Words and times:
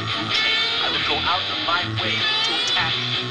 and 0.00 0.08
you 0.08 0.24
came, 0.32 0.80
I 0.80 0.88
would 0.88 1.04
go 1.04 1.12
out 1.20 1.44
of 1.44 1.60
my 1.68 1.84
way 2.00 2.16
to 2.16 2.50
attack 2.56 2.96
you. 3.12 3.28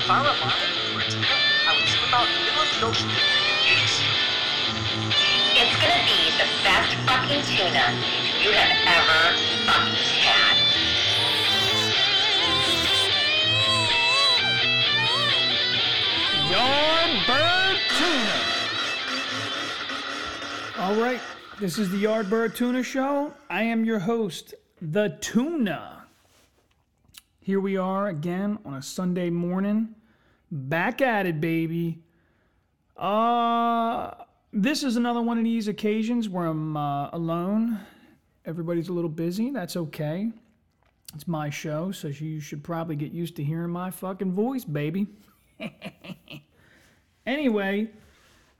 If 0.00 0.08
I 0.08 0.24
were 0.24 0.32
a 0.32 0.38
marlin 0.40 0.72
or 0.96 1.04
a 1.04 1.08
tuna, 1.12 1.28
I 1.68 1.76
would 1.76 1.84
swim 1.92 2.08
out 2.16 2.24
in 2.24 2.32
the 2.32 2.40
middle 2.48 2.64
of 2.64 2.72
the 2.72 2.80
ocean 2.88 3.10
and 3.12 3.20
eat 3.68 4.00
you. 4.00 4.08
It's 5.60 5.76
gonna 5.76 6.00
be 6.08 6.32
the 6.40 6.48
best 6.64 6.96
fucking 7.04 7.44
tuna 7.44 7.92
you 8.40 8.48
have 8.56 8.72
ever 8.96 9.36
fucking 9.68 9.92
had. 10.24 10.56
Yardbird 16.48 17.76
Tuna. 17.92 18.38
All 20.78 20.94
right, 20.94 21.20
this 21.60 21.76
is 21.78 21.90
the 21.90 22.04
Yardbird 22.04 22.54
Tuna 22.54 22.82
Show. 22.82 23.34
I 23.50 23.64
am 23.64 23.84
your 23.84 23.98
host, 23.98 24.54
the 24.80 25.18
Tuna. 25.20 26.05
Here 27.46 27.60
we 27.60 27.76
are 27.76 28.08
again 28.08 28.58
on 28.64 28.74
a 28.74 28.82
Sunday 28.82 29.30
morning. 29.30 29.94
Back 30.50 31.00
at 31.00 31.26
it, 31.26 31.40
baby. 31.40 32.02
Uh, 32.96 34.10
this 34.52 34.82
is 34.82 34.96
another 34.96 35.22
one 35.22 35.38
of 35.38 35.44
these 35.44 35.68
occasions 35.68 36.28
where 36.28 36.46
I'm 36.46 36.76
uh, 36.76 37.08
alone. 37.10 37.78
Everybody's 38.44 38.88
a 38.88 38.92
little 38.92 39.08
busy. 39.08 39.52
That's 39.52 39.76
okay. 39.76 40.32
It's 41.14 41.28
my 41.28 41.48
show, 41.48 41.92
so 41.92 42.08
you 42.08 42.40
should 42.40 42.64
probably 42.64 42.96
get 42.96 43.12
used 43.12 43.36
to 43.36 43.44
hearing 43.44 43.70
my 43.70 43.92
fucking 43.92 44.32
voice, 44.32 44.64
baby. 44.64 45.06
anyway, 47.26 47.92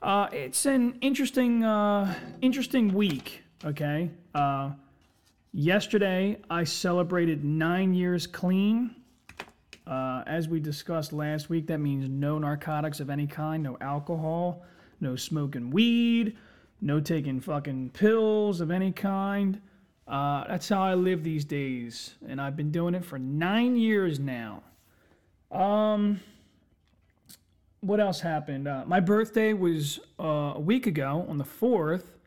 uh, 0.00 0.28
it's 0.30 0.64
an 0.64 0.96
interesting, 1.00 1.64
uh, 1.64 2.14
interesting 2.40 2.94
week. 2.94 3.42
Okay. 3.64 4.12
Uh, 4.32 4.70
yesterday, 5.56 6.38
I 6.50 6.64
celebrated 6.64 7.42
nine 7.42 7.94
years 7.94 8.26
clean. 8.26 8.94
Uh, 9.86 10.22
as 10.26 10.48
we 10.48 10.60
discussed 10.60 11.12
last 11.12 11.48
week, 11.48 11.66
that 11.68 11.78
means 11.78 12.08
no 12.08 12.38
narcotics 12.38 13.00
of 13.00 13.08
any 13.08 13.26
kind, 13.26 13.62
no 13.62 13.78
alcohol, 13.80 14.64
no 15.00 15.16
smoking 15.16 15.70
weed, 15.70 16.36
no 16.80 17.00
taking 17.00 17.40
fucking 17.40 17.90
pills 17.90 18.60
of 18.60 18.70
any 18.70 18.92
kind. 18.92 19.60
Uh, 20.06 20.44
that's 20.46 20.68
how 20.68 20.82
I 20.82 20.94
live 20.94 21.24
these 21.24 21.44
days, 21.44 22.14
and 22.28 22.40
I've 22.40 22.56
been 22.56 22.70
doing 22.70 22.94
it 22.94 23.04
for 23.04 23.18
nine 23.18 23.76
years 23.76 24.20
now. 24.20 24.62
Um, 25.50 26.20
what 27.80 27.98
else 27.98 28.20
happened? 28.20 28.68
Uh, 28.68 28.84
my 28.86 29.00
birthday 29.00 29.52
was 29.52 30.00
uh, 30.20 30.52
a 30.56 30.60
week 30.60 30.86
ago 30.86 31.24
on 31.28 31.38
the 31.38 31.44
fourth, 31.44 32.18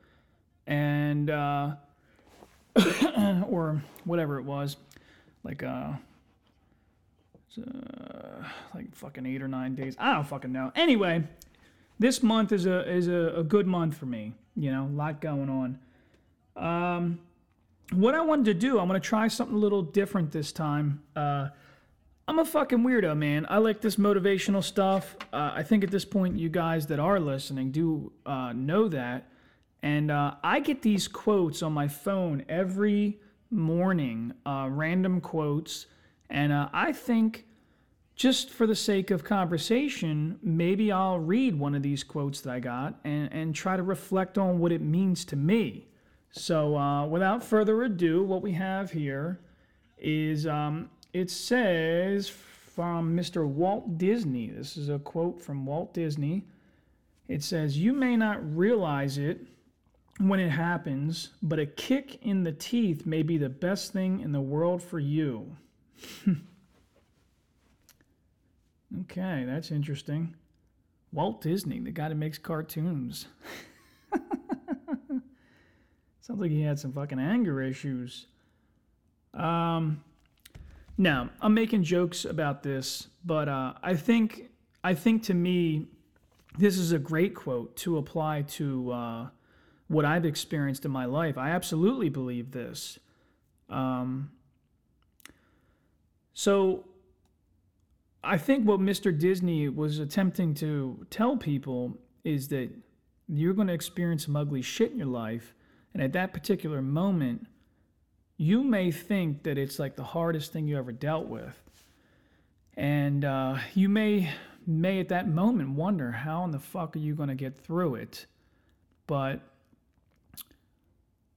and 0.65 1.29
uh, 1.29 1.75
or 3.49 3.81
whatever 4.05 4.39
it 4.39 4.43
was, 4.43 4.77
like 5.43 5.63
uh, 5.63 5.93
uh, 7.57 8.43
like 8.73 8.95
fucking 8.95 9.25
eight 9.25 9.41
or 9.41 9.47
nine 9.47 9.75
days. 9.75 9.95
I 9.99 10.13
don't 10.13 10.27
fucking 10.27 10.51
know. 10.51 10.71
Anyway, 10.75 11.23
this 11.97 12.23
month 12.23 12.51
is 12.51 12.65
a 12.65 12.89
is 12.89 13.07
a, 13.07 13.33
a 13.37 13.43
good 13.43 13.67
month 13.67 13.97
for 13.97 14.05
me. 14.05 14.33
You 14.55 14.71
know, 14.71 14.85
a 14.85 14.95
lot 14.95 15.21
going 15.21 15.49
on. 15.49 15.79
Um, 16.55 17.19
what 17.91 18.13
I 18.13 18.21
wanted 18.21 18.45
to 18.45 18.53
do, 18.53 18.79
I'm 18.79 18.87
gonna 18.87 18.99
try 18.99 19.27
something 19.27 19.55
a 19.55 19.59
little 19.59 19.81
different 19.81 20.31
this 20.31 20.51
time. 20.51 21.01
Uh, 21.15 21.49
I'm 22.27 22.37
a 22.37 22.45
fucking 22.45 22.79
weirdo, 22.79 23.17
man. 23.17 23.47
I 23.49 23.57
like 23.57 23.81
this 23.81 23.95
motivational 23.95 24.63
stuff. 24.63 25.15
Uh, 25.33 25.51
I 25.55 25.63
think 25.63 25.83
at 25.83 25.89
this 25.89 26.05
point, 26.05 26.37
you 26.37 26.49
guys 26.49 26.85
that 26.87 26.99
are 26.99 27.19
listening 27.19 27.71
do 27.71 28.11
uh, 28.25 28.53
know 28.53 28.87
that. 28.89 29.28
And 29.81 30.11
uh, 30.11 30.35
I 30.43 30.59
get 30.59 30.81
these 30.81 31.07
quotes 31.07 31.63
on 31.63 31.73
my 31.73 31.87
phone 31.87 32.43
every 32.49 33.19
morning, 33.49 34.33
uh, 34.45 34.67
random 34.69 35.21
quotes. 35.21 35.87
And 36.29 36.51
uh, 36.51 36.69
I 36.73 36.91
think, 36.91 37.45
just 38.15 38.49
for 38.49 38.67
the 38.67 38.75
sake 38.75 39.11
of 39.11 39.23
conversation, 39.23 40.37
maybe 40.43 40.91
I'll 40.91 41.19
read 41.19 41.57
one 41.57 41.75
of 41.75 41.81
these 41.81 42.03
quotes 42.03 42.41
that 42.41 42.53
I 42.53 42.59
got 42.59 42.99
and, 43.05 43.31
and 43.31 43.55
try 43.55 43.77
to 43.77 43.83
reflect 43.83 44.37
on 44.37 44.59
what 44.59 44.71
it 44.71 44.81
means 44.81 45.23
to 45.25 45.35
me. 45.35 45.87
So, 46.31 46.77
uh, 46.77 47.07
without 47.07 47.43
further 47.43 47.83
ado, 47.83 48.23
what 48.23 48.41
we 48.41 48.51
have 48.51 48.91
here 48.91 49.39
is 49.97 50.45
um, 50.45 50.89
it 51.13 51.31
says 51.31 52.29
from 52.29 53.15
Mr. 53.15 53.47
Walt 53.47 53.97
Disney. 53.97 54.47
This 54.47 54.77
is 54.77 54.89
a 54.89 54.99
quote 54.99 55.41
from 55.41 55.65
Walt 55.65 55.93
Disney. 55.93 56.45
It 57.27 57.43
says, 57.43 57.77
You 57.77 57.93
may 57.93 58.15
not 58.15 58.39
realize 58.55 59.17
it 59.17 59.47
when 60.19 60.39
it 60.39 60.49
happens, 60.49 61.29
but 61.41 61.57
a 61.59 61.65
kick 61.65 62.19
in 62.21 62.43
the 62.43 62.51
teeth 62.51 63.05
may 63.05 63.23
be 63.23 63.37
the 63.37 63.49
best 63.49 63.93
thing 63.93 64.19
in 64.19 64.33
the 64.33 64.41
world 64.41 64.83
for 64.83 64.99
you. 64.99 65.55
okay, 69.01 69.45
that's 69.47 69.71
interesting. 69.71 70.35
Walt 71.13 71.41
Disney, 71.41 71.79
the 71.79 71.91
guy 71.91 72.09
that 72.09 72.15
makes 72.15 72.37
cartoons. 72.37 73.27
Sounds 76.21 76.41
like 76.41 76.51
he 76.51 76.61
had 76.61 76.77
some 76.77 76.91
fucking 76.91 77.17
anger 77.17 77.61
issues. 77.61 78.27
Um, 79.33 80.03
now, 80.97 81.29
I'm 81.41 81.53
making 81.53 81.83
jokes 81.83 82.25
about 82.25 82.61
this, 82.61 83.07
but 83.23 83.47
uh, 83.47 83.73
I 83.81 83.95
think 83.95 84.49
I 84.83 84.93
think 84.93 85.23
to 85.23 85.33
me, 85.33 85.87
this 86.57 86.77
is 86.77 86.91
a 86.91 86.99
great 86.99 87.35
quote 87.35 87.75
to 87.77 87.97
apply 87.97 88.41
to 88.43 88.91
uh, 88.91 89.27
what 89.89 90.05
I've 90.05 90.25
experienced 90.25 90.85
in 90.85 90.91
my 90.91 91.05
life. 91.05 91.37
I 91.37 91.49
absolutely 91.49 92.07
believe 92.07 92.51
this. 92.51 92.97
Um, 93.69 94.31
so, 96.33 96.85
I 98.23 98.37
think 98.37 98.65
what 98.65 98.79
Mr. 98.79 99.17
Disney 99.17 99.67
was 99.67 99.99
attempting 99.99 100.53
to 100.55 101.05
tell 101.09 101.35
people 101.35 101.97
is 102.23 102.47
that 102.49 102.69
you're 103.27 103.53
going 103.53 103.67
to 103.67 103.73
experience 103.73 104.25
some 104.25 104.35
ugly 104.35 104.61
shit 104.61 104.91
in 104.91 104.97
your 104.97 105.07
life, 105.07 105.53
and 105.93 106.01
at 106.01 106.13
that 106.13 106.33
particular 106.33 106.81
moment 106.81 107.45
you 108.39 108.63
may 108.63 108.89
think 108.89 109.43
that 109.43 109.57
it's 109.57 109.79
like 109.79 109.97
the 109.97 110.03
hardest 110.03 110.53
thing 110.53 110.65
you 110.65 110.77
ever 110.77 110.93
dealt 110.93 111.27
with. 111.27 111.61
And 112.77 113.25
uh, 113.25 113.57
you 113.75 113.89
may 113.89 114.31
may 114.65 114.99
at 114.99 115.09
that 115.09 115.27
moment 115.27 115.71
wonder 115.71 116.11
how 116.11 116.45
in 116.45 116.51
the 116.51 116.59
fuck 116.59 116.95
are 116.95 116.99
you 116.99 117.15
going 117.15 117.27
to 117.27 117.35
get 117.35 117.57
through 117.57 117.95
it. 117.95 118.27
But 119.07 119.41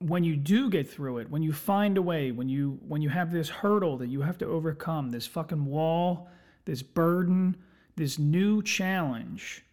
when 0.06 0.24
you 0.24 0.36
do 0.36 0.70
get 0.70 0.88
through 0.88 1.18
it, 1.18 1.30
when 1.30 1.42
you 1.42 1.52
find 1.52 1.96
a 1.98 2.02
way, 2.02 2.30
when 2.30 2.48
you 2.48 2.78
when 2.86 3.02
you 3.02 3.08
have 3.08 3.32
this 3.32 3.48
hurdle 3.48 3.96
that 3.98 4.08
you 4.08 4.22
have 4.22 4.38
to 4.38 4.46
overcome, 4.46 5.10
this 5.10 5.26
fucking 5.26 5.64
wall, 5.64 6.28
this 6.64 6.82
burden, 6.82 7.56
this 7.96 8.18
new 8.18 8.62
challenge, 8.62 9.64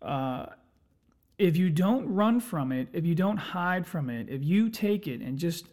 uh, 0.00 0.46
if 1.38 1.56
you 1.56 1.70
don't 1.70 2.12
run 2.12 2.40
from 2.40 2.72
it, 2.72 2.88
if 2.92 3.04
you 3.04 3.14
don't 3.14 3.36
hide 3.36 3.86
from 3.86 4.10
it, 4.10 4.28
if 4.28 4.42
you 4.42 4.68
take 4.68 5.06
it 5.06 5.20
and 5.20 5.38
just 5.38 5.66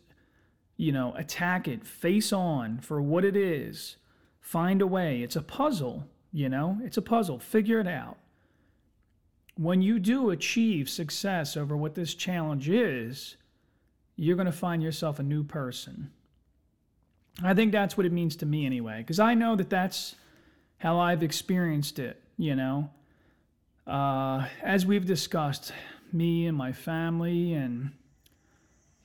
you 0.80 0.94
know, 0.94 1.14
attack 1.18 1.68
it 1.68 1.86
face 1.86 2.32
on 2.32 2.80
for 2.80 3.02
what 3.02 3.26
it 3.26 3.36
is. 3.36 3.98
Find 4.40 4.82
a 4.82 4.88
way. 4.88 5.22
It's 5.22 5.36
a 5.36 5.42
puzzle, 5.42 6.08
you 6.32 6.48
know, 6.48 6.80
it's 6.82 6.96
a 6.96 7.02
puzzle. 7.02 7.38
Figure 7.38 7.82
it 7.82 7.88
out. 7.88 8.18
When 9.58 9.82
you 9.82 10.00
do 10.00 10.30
achieve 10.30 10.90
success 10.90 11.58
over 11.58 11.76
what 11.76 11.96
this 11.96 12.14
challenge 12.14 12.70
is, 12.70 13.36
you're 14.20 14.36
going 14.36 14.46
to 14.46 14.52
find 14.52 14.84
yourself 14.84 15.20
a 15.20 15.24
new 15.24 15.44
person. 15.44 16.12
I 17.42 17.54
think 17.54 17.72
that's 17.72 17.96
what 17.96 18.06
it 18.06 18.12
means 18.12 18.36
to 18.38 18.46
me 18.46 18.66
anyway, 18.66 18.98
because 18.98 19.20
I 19.20 19.34
know 19.34 19.56
that 19.56 19.70
that's 19.70 20.16
how 20.78 21.00
I've 21.00 21.24
experienced 21.24 22.00
it, 22.00 22.22
you 22.38 22.56
know. 22.56 22.90
Uh, 23.88 24.46
as 24.62 24.86
we've 24.86 25.06
discussed, 25.06 25.72
me 26.12 26.48
and 26.48 26.58
my 26.58 26.74
family 26.74 27.54
and 27.54 27.92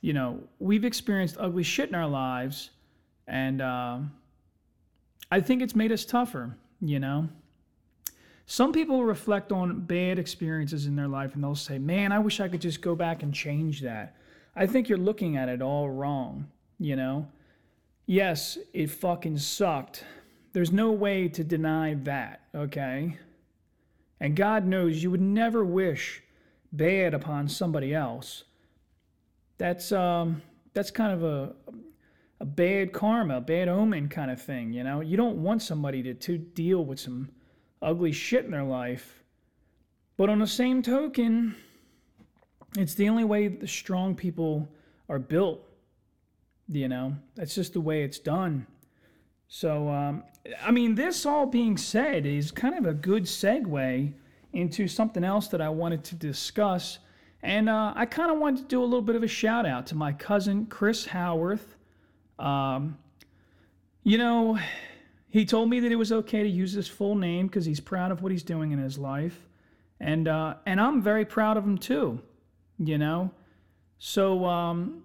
you 0.01 0.13
know, 0.13 0.43
we've 0.59 0.85
experienced 0.85 1.35
ugly 1.39 1.63
shit 1.63 1.89
in 1.89 1.95
our 1.95 2.07
lives, 2.07 2.69
and 3.25 3.59
uh, 3.59 3.97
I 5.31 5.39
think 5.41 5.63
it's 5.63 5.75
made 5.75 5.91
us 5.91 6.05
tougher, 6.05 6.55
you 6.79 6.99
know. 6.99 7.27
Some 8.45 8.71
people 8.71 9.03
reflect 9.03 9.51
on 9.51 9.79
bad 9.79 10.19
experiences 10.19 10.85
in 10.85 10.95
their 10.95 11.07
life 11.07 11.33
and 11.33 11.43
they'll 11.43 11.55
say, 11.55 11.79
man, 11.79 12.11
I 12.11 12.19
wish 12.19 12.39
I 12.39 12.47
could 12.47 12.61
just 12.61 12.81
go 12.81 12.93
back 12.93 13.23
and 13.23 13.33
change 13.33 13.81
that. 13.81 14.15
I 14.55 14.67
think 14.67 14.87
you're 14.87 14.97
looking 14.97 15.37
at 15.37 15.49
it 15.49 15.61
all 15.61 15.89
wrong, 15.89 16.47
you 16.79 16.95
know. 16.95 17.27
Yes, 18.05 18.57
it 18.73 18.89
fucking 18.89 19.39
sucked. 19.39 20.05
There's 20.53 20.71
no 20.71 20.91
way 20.91 21.27
to 21.29 21.43
deny 21.43 21.95
that, 22.03 22.41
okay? 22.53 23.17
And 24.19 24.35
God 24.35 24.65
knows 24.65 25.03
you 25.03 25.11
would 25.11 25.21
never 25.21 25.65
wish 25.65 26.21
bad 26.71 27.13
upon 27.13 27.47
somebody 27.47 27.93
else 27.93 28.43
that's 29.57 29.91
um, 29.91 30.41
that's 30.73 30.91
kind 30.91 31.13
of 31.13 31.23
a 31.23 31.53
a 32.41 32.45
bad 32.45 32.91
karma, 32.91 33.39
bad 33.39 33.69
omen 33.69 34.09
kind 34.09 34.29
of 34.29 34.41
thing. 34.41 34.73
You 34.73 34.83
know, 34.83 34.99
you 35.01 35.15
don't 35.15 35.37
want 35.37 35.61
somebody 35.61 36.03
to 36.03 36.13
to 36.13 36.37
deal 36.37 36.83
with 36.83 36.99
some 36.99 37.29
ugly 37.81 38.11
shit 38.11 38.45
in 38.45 38.51
their 38.51 38.63
life. 38.63 39.23
But 40.17 40.29
on 40.29 40.39
the 40.39 40.47
same 40.47 40.81
token, 40.81 41.55
it's 42.77 42.93
the 42.93 43.09
only 43.09 43.23
way 43.23 43.47
the 43.47 43.67
strong 43.67 44.15
people 44.15 44.67
are 45.09 45.19
built. 45.19 45.61
You 46.67 46.87
know, 46.87 47.15
that's 47.35 47.55
just 47.55 47.73
the 47.73 47.81
way 47.81 48.03
it's 48.03 48.19
done. 48.19 48.65
So, 49.47 49.89
um, 49.89 50.23
I 50.63 50.71
mean, 50.71 50.95
this 50.95 51.25
all 51.25 51.45
being 51.45 51.77
said 51.77 52.25
is 52.25 52.51
kind 52.51 52.77
of 52.77 52.85
a 52.85 52.93
good 52.93 53.23
segue 53.23 54.13
into 54.53 54.87
something 54.87 55.23
else 55.23 55.47
that 55.49 55.61
I 55.61 55.69
wanted 55.69 56.03
to 56.05 56.15
discuss. 56.15 56.99
And 57.43 57.69
uh, 57.69 57.93
I 57.95 58.05
kind 58.05 58.31
of 58.31 58.39
wanted 58.39 58.61
to 58.61 58.67
do 58.67 58.81
a 58.81 58.85
little 58.85 59.01
bit 59.01 59.15
of 59.15 59.21
a 59.21 59.27
shout 59.27 59.65
out 59.65 59.85
to 59.87 59.95
my 59.95 60.13
cousin, 60.13 60.65
Chris 60.65 61.05
Howarth. 61.05 61.75
Um, 62.39 62.97
you 64.03 64.17
know, 64.17 64.57
he 65.29 65.45
told 65.45 65.69
me 65.69 65.79
that 65.81 65.91
it 65.91 65.95
was 65.95 66.11
okay 66.11 66.43
to 66.43 66.49
use 66.49 66.71
his 66.71 66.87
full 66.87 67.15
name 67.15 67.47
because 67.47 67.65
he's 67.65 67.79
proud 67.79 68.11
of 68.11 68.21
what 68.21 68.31
he's 68.31 68.43
doing 68.43 68.71
in 68.71 68.79
his 68.79 68.97
life. 68.97 69.47
And, 69.99 70.27
uh, 70.27 70.55
and 70.65 70.79
I'm 70.79 71.01
very 71.01 71.25
proud 71.25 71.57
of 71.57 71.63
him 71.63 71.77
too, 71.77 72.21
you 72.79 72.97
know. 72.97 73.31
So 73.97 74.45
um, 74.45 75.03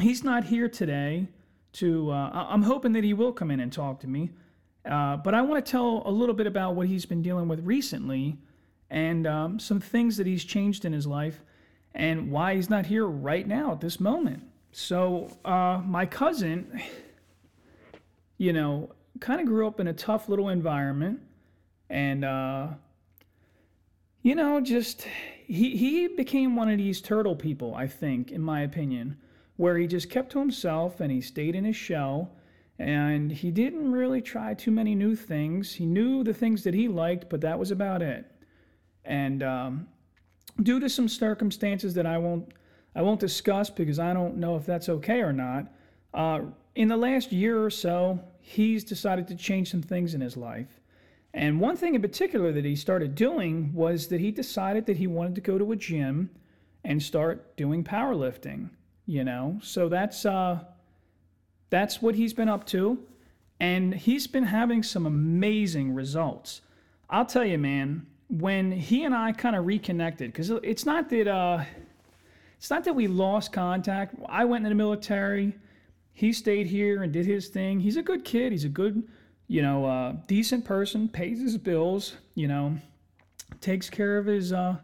he's 0.00 0.24
not 0.24 0.44
here 0.44 0.68
today 0.68 1.28
to, 1.74 2.10
uh, 2.10 2.46
I'm 2.50 2.62
hoping 2.62 2.92
that 2.92 3.04
he 3.04 3.14
will 3.14 3.32
come 3.32 3.50
in 3.50 3.60
and 3.60 3.72
talk 3.72 4.00
to 4.00 4.06
me. 4.06 4.30
Uh, 4.84 5.16
but 5.16 5.34
I 5.34 5.42
want 5.42 5.64
to 5.64 5.70
tell 5.70 6.02
a 6.06 6.10
little 6.10 6.34
bit 6.34 6.46
about 6.46 6.74
what 6.74 6.88
he's 6.88 7.06
been 7.06 7.22
dealing 7.22 7.48
with 7.48 7.60
recently 7.60 8.38
and 8.90 9.26
um, 9.26 9.58
some 9.58 9.80
things 9.80 10.16
that 10.16 10.26
he's 10.26 10.44
changed 10.44 10.84
in 10.84 10.92
his 10.92 11.06
life 11.06 11.40
and 11.94 12.30
why 12.30 12.54
he's 12.54 12.68
not 12.68 12.86
here 12.86 13.06
right 13.06 13.46
now 13.46 13.72
at 13.72 13.80
this 13.80 14.00
moment. 14.00 14.42
So, 14.72 15.30
uh, 15.44 15.80
my 15.84 16.06
cousin, 16.06 16.80
you 18.38 18.52
know, 18.52 18.90
kind 19.20 19.40
of 19.40 19.46
grew 19.46 19.66
up 19.66 19.78
in 19.80 19.88
a 19.88 19.92
tough 19.92 20.28
little 20.28 20.48
environment 20.48 21.20
and, 21.90 22.24
uh, 22.24 22.68
you 24.22 24.34
know, 24.34 24.60
just 24.60 25.06
he, 25.52 25.76
he 25.76 26.08
became 26.08 26.56
one 26.56 26.70
of 26.70 26.78
these 26.78 27.02
turtle 27.02 27.36
people, 27.36 27.74
I 27.74 27.86
think, 27.86 28.32
in 28.32 28.40
my 28.40 28.62
opinion, 28.62 29.18
where 29.56 29.76
he 29.76 29.86
just 29.86 30.08
kept 30.08 30.32
to 30.32 30.38
himself 30.38 30.98
and 31.00 31.12
he 31.12 31.20
stayed 31.20 31.54
in 31.54 31.64
his 31.64 31.76
shell 31.76 32.32
and 32.78 33.30
he 33.30 33.50
didn't 33.50 33.92
really 33.92 34.22
try 34.22 34.54
too 34.54 34.70
many 34.70 34.94
new 34.94 35.14
things. 35.14 35.74
He 35.74 35.84
knew 35.84 36.24
the 36.24 36.32
things 36.32 36.64
that 36.64 36.72
he 36.72 36.88
liked, 36.88 37.28
but 37.28 37.42
that 37.42 37.58
was 37.58 37.70
about 37.70 38.00
it. 38.00 38.24
And 39.04 39.42
um, 39.42 39.88
due 40.62 40.80
to 40.80 40.88
some 40.88 41.06
circumstances 41.06 41.92
that 41.94 42.06
I 42.06 42.16
won't 42.18 42.52
I 42.94 43.00
won't 43.00 43.20
discuss 43.20 43.70
because 43.70 43.98
I 43.98 44.12
don't 44.12 44.36
know 44.36 44.56
if 44.56 44.66
that's 44.66 44.88
okay 44.88 45.20
or 45.20 45.32
not. 45.32 45.66
Uh, 46.12 46.40
in 46.74 46.88
the 46.88 46.96
last 46.96 47.32
year 47.32 47.62
or 47.62 47.70
so, 47.70 48.20
he's 48.38 48.84
decided 48.84 49.26
to 49.28 49.36
change 49.36 49.70
some 49.70 49.80
things 49.80 50.12
in 50.12 50.20
his 50.20 50.36
life. 50.36 50.81
And 51.34 51.60
one 51.60 51.76
thing 51.76 51.94
in 51.94 52.02
particular 52.02 52.52
that 52.52 52.64
he 52.64 52.76
started 52.76 53.14
doing 53.14 53.72
was 53.72 54.08
that 54.08 54.20
he 54.20 54.30
decided 54.30 54.86
that 54.86 54.98
he 54.98 55.06
wanted 55.06 55.34
to 55.36 55.40
go 55.40 55.58
to 55.58 55.72
a 55.72 55.76
gym 55.76 56.30
and 56.84 57.02
start 57.02 57.56
doing 57.56 57.82
powerlifting, 57.82 58.70
you 59.06 59.24
know? 59.24 59.58
So 59.62 59.88
that's 59.88 60.26
uh 60.26 60.60
that's 61.70 62.02
what 62.02 62.14
he's 62.14 62.34
been 62.34 62.50
up 62.50 62.66
to 62.66 62.98
and 63.62 63.94
he's 63.94 64.26
been 64.26 64.42
having 64.42 64.82
some 64.82 65.06
amazing 65.06 65.94
results. 65.94 66.62
I'll 67.08 67.24
tell 67.24 67.44
you, 67.44 67.58
man, 67.58 68.06
when 68.28 68.72
he 68.72 69.04
and 69.04 69.14
I 69.14 69.30
kind 69.30 69.54
of 69.54 69.66
reconnected, 69.66 70.32
because 70.32 70.50
it's 70.50 70.84
not 70.84 71.08
that 71.10 71.28
uh, 71.28 71.62
it's 72.56 72.70
not 72.70 72.82
that 72.84 72.94
we 72.94 73.06
lost 73.06 73.52
contact. 73.52 74.16
I 74.28 74.44
went 74.46 74.64
in 74.64 74.70
the 74.70 74.74
military. 74.74 75.54
He 76.12 76.32
stayed 76.32 76.66
here 76.66 77.04
and 77.04 77.12
did 77.12 77.24
his 77.24 77.48
thing. 77.48 77.78
He's 77.78 77.96
a 77.96 78.02
good 78.02 78.24
kid. 78.24 78.50
He's 78.50 78.64
a 78.64 78.68
good, 78.68 79.06
you 79.52 79.60
know, 79.60 79.84
uh, 79.84 80.14
decent 80.26 80.64
person. 80.64 81.08
Pays 81.08 81.38
his 81.38 81.58
bills. 81.58 82.16
You 82.34 82.48
know, 82.48 82.78
takes 83.60 83.90
care 83.90 84.16
of 84.16 84.24
his 84.24 84.50
uh, 84.50 84.76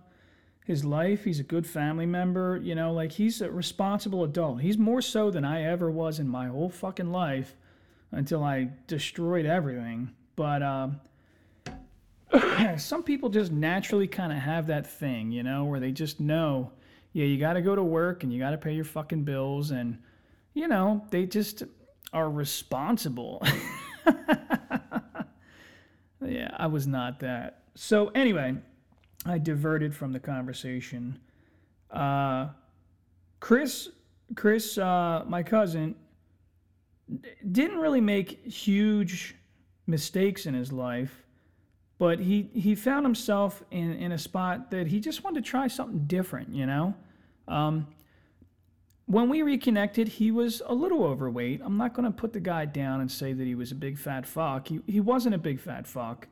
his 0.66 0.84
life. 0.84 1.24
He's 1.24 1.40
a 1.40 1.44
good 1.44 1.66
family 1.66 2.04
member. 2.04 2.60
You 2.62 2.74
know, 2.74 2.92
like 2.92 3.12
he's 3.12 3.40
a 3.40 3.50
responsible 3.50 4.24
adult. 4.24 4.60
He's 4.60 4.76
more 4.76 5.00
so 5.00 5.30
than 5.30 5.42
I 5.42 5.62
ever 5.62 5.90
was 5.90 6.18
in 6.18 6.28
my 6.28 6.48
whole 6.48 6.68
fucking 6.68 7.10
life 7.10 7.56
until 8.12 8.44
I 8.44 8.68
destroyed 8.86 9.46
everything. 9.46 10.10
But 10.36 10.62
uh, 10.62 10.88
some 12.76 13.02
people 13.02 13.30
just 13.30 13.50
naturally 13.50 14.06
kind 14.06 14.32
of 14.32 14.38
have 14.38 14.66
that 14.66 14.86
thing, 14.86 15.32
you 15.32 15.44
know, 15.44 15.64
where 15.64 15.80
they 15.80 15.92
just 15.92 16.20
know, 16.20 16.72
yeah, 17.14 17.24
you 17.24 17.38
got 17.38 17.54
to 17.54 17.62
go 17.62 17.74
to 17.74 17.82
work 17.82 18.22
and 18.22 18.30
you 18.30 18.38
got 18.38 18.50
to 18.50 18.58
pay 18.58 18.74
your 18.74 18.84
fucking 18.84 19.24
bills. 19.24 19.70
And, 19.70 19.96
you 20.52 20.68
know, 20.68 21.06
they 21.08 21.24
just 21.24 21.62
are 22.12 22.30
responsible. 22.30 23.42
yeah, 26.24 26.50
I 26.56 26.66
was 26.66 26.86
not 26.86 27.20
that. 27.20 27.62
So, 27.74 28.08
anyway, 28.08 28.56
I 29.24 29.38
diverted 29.38 29.94
from 29.94 30.12
the 30.12 30.20
conversation. 30.20 31.18
Uh, 31.90 32.48
Chris, 33.40 33.90
Chris, 34.34 34.78
uh, 34.78 35.24
my 35.26 35.42
cousin, 35.42 35.94
didn't 37.50 37.78
really 37.78 38.00
make 38.00 38.44
huge 38.44 39.34
mistakes 39.86 40.44
in 40.46 40.54
his 40.54 40.72
life 40.72 41.24
but 41.98 42.20
he 42.20 42.48
he 42.54 42.74
found 42.74 43.04
himself 43.04 43.62
in 43.70 43.92
in 43.94 44.12
a 44.12 44.18
spot 44.18 44.70
that 44.70 44.86
he 44.86 45.00
just 45.00 45.24
wanted 45.24 45.44
to 45.44 45.50
try 45.50 45.66
something 45.66 46.04
different 46.06 46.48
you 46.50 46.64
know 46.64 46.94
um, 47.48 47.86
when 49.08 49.28
we 49.28 49.42
reconnected 49.42 50.06
he 50.06 50.30
was 50.30 50.62
a 50.64 50.74
little 50.74 51.04
overweight. 51.04 51.60
I'm 51.64 51.76
not 51.76 51.94
going 51.94 52.04
to 52.04 52.16
put 52.16 52.32
the 52.32 52.40
guy 52.40 52.64
down 52.64 53.00
and 53.00 53.10
say 53.10 53.32
that 53.32 53.44
he 53.44 53.56
was 53.56 53.72
a 53.72 53.74
big 53.74 53.98
fat 53.98 54.26
fuck. 54.26 54.68
He, 54.68 54.80
he 54.86 55.00
wasn't 55.00 55.34
a 55.34 55.38
big 55.38 55.58
fat 55.60 55.86
fuck 55.86 56.28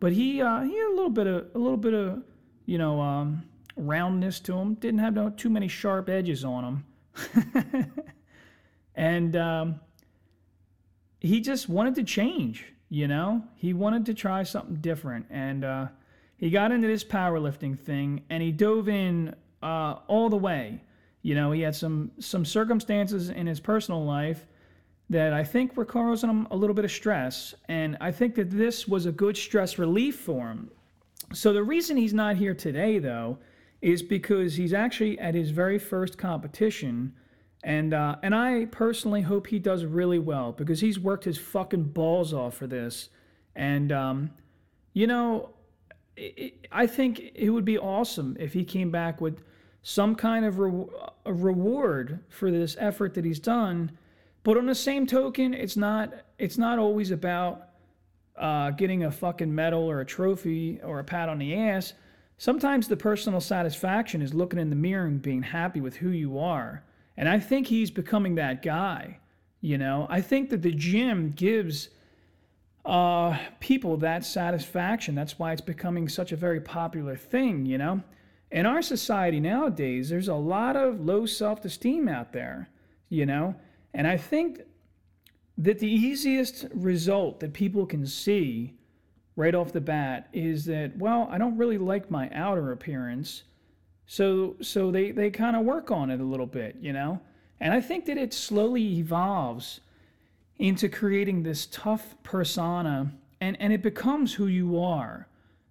but 0.00 0.12
he 0.12 0.40
uh, 0.40 0.62
he 0.62 0.76
had 0.76 0.86
a 0.86 0.94
little 0.94 1.10
bit 1.10 1.26
of 1.26 1.46
a 1.54 1.58
little 1.58 1.76
bit 1.76 1.94
of 1.94 2.22
you 2.66 2.78
know 2.78 3.00
um, 3.00 3.42
roundness 3.76 4.40
to 4.40 4.56
him. 4.56 4.74
Didn't 4.74 5.00
have 5.00 5.14
no, 5.14 5.30
too 5.30 5.50
many 5.50 5.68
sharp 5.68 6.08
edges 6.08 6.44
on 6.44 6.64
him. 6.64 7.92
And 8.94 9.36
um, 9.36 9.80
he 11.20 11.40
just 11.40 11.68
wanted 11.68 11.94
to 11.94 12.02
change 12.02 12.64
you 12.90 13.06
know, 13.06 13.44
he 13.54 13.74
wanted 13.74 14.06
to 14.06 14.14
try 14.14 14.42
something 14.42 14.76
different, 14.76 15.26
and 15.28 15.62
uh, 15.62 15.88
he 16.38 16.48
got 16.48 16.72
into 16.72 16.88
this 16.88 17.04
powerlifting 17.04 17.78
thing, 17.78 18.24
and 18.30 18.42
he 18.42 18.50
dove 18.50 18.88
in 18.88 19.34
uh, 19.62 19.96
all 20.06 20.30
the 20.30 20.38
way. 20.38 20.80
You 21.22 21.34
know, 21.34 21.52
he 21.52 21.62
had 21.62 21.74
some 21.74 22.10
some 22.18 22.44
circumstances 22.44 23.28
in 23.28 23.46
his 23.46 23.60
personal 23.60 24.04
life 24.04 24.46
that 25.10 25.32
I 25.32 25.42
think 25.42 25.76
were 25.76 25.84
causing 25.84 26.28
him 26.28 26.46
a 26.50 26.56
little 26.56 26.74
bit 26.74 26.84
of 26.84 26.92
stress, 26.92 27.54
and 27.68 27.96
I 28.00 28.12
think 28.12 28.34
that 28.36 28.50
this 28.50 28.86
was 28.86 29.06
a 29.06 29.12
good 29.12 29.36
stress 29.36 29.78
relief 29.78 30.16
for 30.16 30.48
him. 30.48 30.70
So 31.32 31.52
the 31.52 31.64
reason 31.64 31.96
he's 31.96 32.14
not 32.14 32.36
here 32.36 32.54
today, 32.54 32.98
though, 32.98 33.38
is 33.80 34.02
because 34.02 34.56
he's 34.56 34.72
actually 34.72 35.18
at 35.18 35.34
his 35.34 35.50
very 35.50 35.78
first 35.78 36.18
competition 36.18 37.14
and 37.64 37.92
uh, 37.92 38.16
and 38.22 38.34
I 38.34 38.66
personally 38.66 39.22
hope 39.22 39.48
he 39.48 39.58
does 39.58 39.84
really 39.84 40.18
well 40.18 40.52
because 40.52 40.80
he's 40.80 40.98
worked 40.98 41.24
his 41.24 41.38
fucking 41.38 41.84
balls 41.84 42.32
off 42.32 42.56
for 42.56 42.66
this. 42.66 43.08
And 43.56 43.90
um, 43.90 44.30
you 44.92 45.06
know, 45.06 45.50
it, 46.16 46.66
I 46.70 46.86
think 46.86 47.20
it 47.34 47.50
would 47.50 47.64
be 47.64 47.78
awesome 47.78 48.36
if 48.38 48.52
he 48.52 48.64
came 48.64 48.90
back 48.90 49.20
with 49.20 49.42
some 49.82 50.14
kind 50.14 50.44
of 50.44 50.58
re- 50.58 50.86
a 51.24 51.32
reward 51.32 52.20
for 52.28 52.50
this 52.50 52.76
effort 52.78 53.14
that 53.14 53.24
he's 53.24 53.38
done. 53.38 53.92
But 54.42 54.56
on 54.56 54.66
the 54.66 54.74
same 54.74 55.06
token, 55.06 55.54
it's 55.54 55.76
not 55.76 56.12
it's 56.38 56.58
not 56.58 56.78
always 56.78 57.10
about 57.10 57.68
uh, 58.36 58.70
getting 58.70 59.04
a 59.04 59.10
fucking 59.10 59.54
medal 59.54 59.82
or 59.90 60.00
a 60.00 60.06
trophy 60.06 60.80
or 60.82 61.00
a 61.00 61.04
pat 61.04 61.28
on 61.28 61.38
the 61.38 61.54
ass. 61.56 61.94
Sometimes 62.38 62.86
the 62.86 62.96
personal 62.96 63.40
satisfaction 63.40 64.22
is 64.22 64.32
looking 64.32 64.60
in 64.60 64.70
the 64.70 64.76
mirror 64.76 65.06
and 65.06 65.20
being 65.20 65.42
happy 65.42 65.80
with 65.80 65.96
who 65.96 66.10
you 66.10 66.38
are. 66.38 66.84
And 67.16 67.28
I 67.28 67.40
think 67.40 67.66
he's 67.66 67.90
becoming 67.90 68.36
that 68.36 68.62
guy. 68.62 69.18
You 69.60 69.76
know, 69.76 70.06
I 70.08 70.20
think 70.20 70.50
that 70.50 70.62
the 70.62 70.70
gym 70.70 71.32
gives 71.32 71.88
uh, 72.84 73.36
people 73.58 73.96
that 73.98 74.24
satisfaction. 74.24 75.16
That's 75.16 75.36
why 75.36 75.52
it's 75.52 75.60
becoming 75.60 76.08
such 76.08 76.30
a 76.30 76.36
very 76.36 76.60
popular 76.60 77.16
thing, 77.16 77.66
you 77.66 77.76
know? 77.76 78.02
In 78.50 78.66
our 78.66 78.82
society 78.82 79.40
nowadays, 79.40 80.08
there's 80.08 80.28
a 80.28 80.34
lot 80.34 80.76
of 80.76 81.00
low 81.00 81.26
self 81.26 81.64
esteem 81.64 82.08
out 82.08 82.32
there, 82.32 82.70
you 83.08 83.26
know? 83.26 83.54
And 83.92 84.06
I 84.06 84.16
think 84.16 84.60
that 85.58 85.78
the 85.78 85.90
easiest 85.90 86.66
result 86.72 87.40
that 87.40 87.52
people 87.52 87.84
can 87.84 88.06
see 88.06 88.74
right 89.36 89.54
off 89.54 89.72
the 89.72 89.80
bat 89.80 90.28
is 90.32 90.64
that, 90.66 90.96
well, 90.96 91.28
I 91.30 91.38
don't 91.38 91.56
really 91.56 91.78
like 91.78 92.10
my 92.10 92.30
outer 92.30 92.72
appearance. 92.72 93.42
So 94.06 94.56
so 94.62 94.90
they 94.90 95.10
they 95.10 95.30
kind 95.30 95.54
of 95.54 95.64
work 95.64 95.90
on 95.90 96.10
it 96.10 96.20
a 96.20 96.24
little 96.24 96.46
bit, 96.46 96.76
you 96.80 96.92
know. 96.92 97.20
And 97.60 97.74
I 97.74 97.80
think 97.80 98.06
that 98.06 98.16
it 98.16 98.32
slowly 98.32 98.98
evolves 98.98 99.80
into 100.58 100.88
creating 100.88 101.42
this 101.42 101.66
tough 101.66 102.14
persona 102.22 103.12
and 103.40 103.60
and 103.60 103.72
it 103.72 103.82
becomes 103.82 104.34
who 104.34 104.46
you 104.46 104.80
are. 104.80 105.28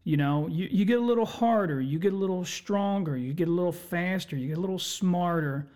You 0.08 0.16
know, 0.16 0.48
you, 0.48 0.70
you 0.72 0.86
get 0.86 1.00
a 1.00 1.04
little 1.04 1.26
harder, 1.26 1.82
you 1.82 2.00
get 2.00 2.14
a 2.14 2.16
little 2.16 2.46
stronger, 2.46 3.18
you 3.18 3.34
get 3.34 3.50
a 3.50 3.52
little 3.52 3.74
faster, 3.74 4.38
you 4.38 4.48
get 4.48 4.58
a 4.58 4.62
little 4.62 4.80
smarter. 4.80 5.68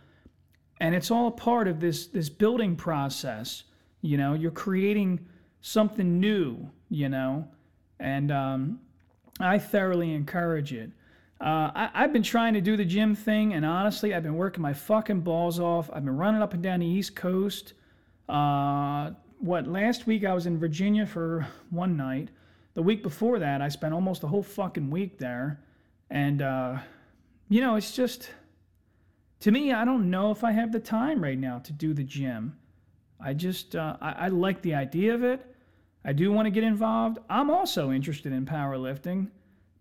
And 0.80 0.96
it's 0.96 1.12
all 1.12 1.28
a 1.28 1.32
part 1.32 1.68
of 1.68 1.82
this 1.82 2.08
this 2.08 2.30
building 2.30 2.78
process. 2.78 3.64
You 4.00 4.16
know, 4.16 4.34
you're 4.34 4.50
creating 4.50 5.20
something 5.60 6.22
new, 6.22 6.70
you 6.90 7.10
know, 7.10 7.46
and 8.00 8.32
um, 8.32 8.80
I 9.42 9.60
thoroughly 9.60 10.14
encourage 10.14 10.72
it. 10.72 10.92
Uh, 11.42 11.72
I, 11.76 11.90
I've 11.94 12.14
been 12.14 12.24
trying 12.24 12.54
to 12.54 12.62
do 12.62 12.78
the 12.78 12.86
gym 12.86 13.16
thing, 13.16 13.54
and 13.54 13.66
honestly, 13.66 14.14
I've 14.14 14.24
been 14.24 14.38
working 14.38 14.62
my 14.62 14.74
fucking 14.74 15.20
balls 15.20 15.60
off. 15.60 15.90
I've 15.92 16.06
been 16.06 16.16
running 16.16 16.42
up 16.42 16.54
and 16.54 16.64
down 16.64 16.80
the 16.80 16.88
East 16.88 17.18
Coast. 17.18 17.74
Uh, 18.30 19.12
what, 19.40 19.68
last 19.68 20.08
week 20.08 20.24
I 20.24 20.34
was 20.34 20.46
in 20.46 20.58
Virginia 20.58 21.06
for 21.06 21.46
one 21.70 21.98
night. 21.98 22.30
The 22.74 22.82
week 22.82 23.04
before 23.04 23.40
that, 23.40 23.62
I 23.62 23.70
spent 23.70 23.94
almost 23.94 24.24
a 24.24 24.28
whole 24.28 24.44
fucking 24.44 24.90
week 24.90 25.18
there. 25.18 25.60
And, 26.10 26.42
uh, 26.42 26.78
you 27.50 27.62
know, 27.62 27.76
it's 27.76 27.96
just, 27.96 28.30
to 29.42 29.52
me, 29.52 29.74
I 29.74 29.86
don't 29.86 30.10
know 30.10 30.32
if 30.32 30.44
I 30.44 30.52
have 30.52 30.72
the 30.72 30.80
time 30.80 31.22
right 31.22 31.38
now 31.38 31.60
to 31.60 31.74
do 31.74 31.94
the 31.94 32.04
gym. 32.04 32.58
I 33.20 33.34
just, 33.34 33.76
uh, 33.76 33.98
I, 34.02 34.12
I 34.12 34.28
like 34.30 34.62
the 34.62 34.76
idea 34.76 35.14
of 35.14 35.24
it. 35.24 35.46
I 36.04 36.14
do 36.14 36.32
want 36.32 36.48
to 36.48 36.50
get 36.50 36.64
involved. 36.64 37.20
I'm 37.30 37.50
also 37.50 37.92
interested 37.92 38.34
in 38.34 38.46
powerlifting, 38.46 39.28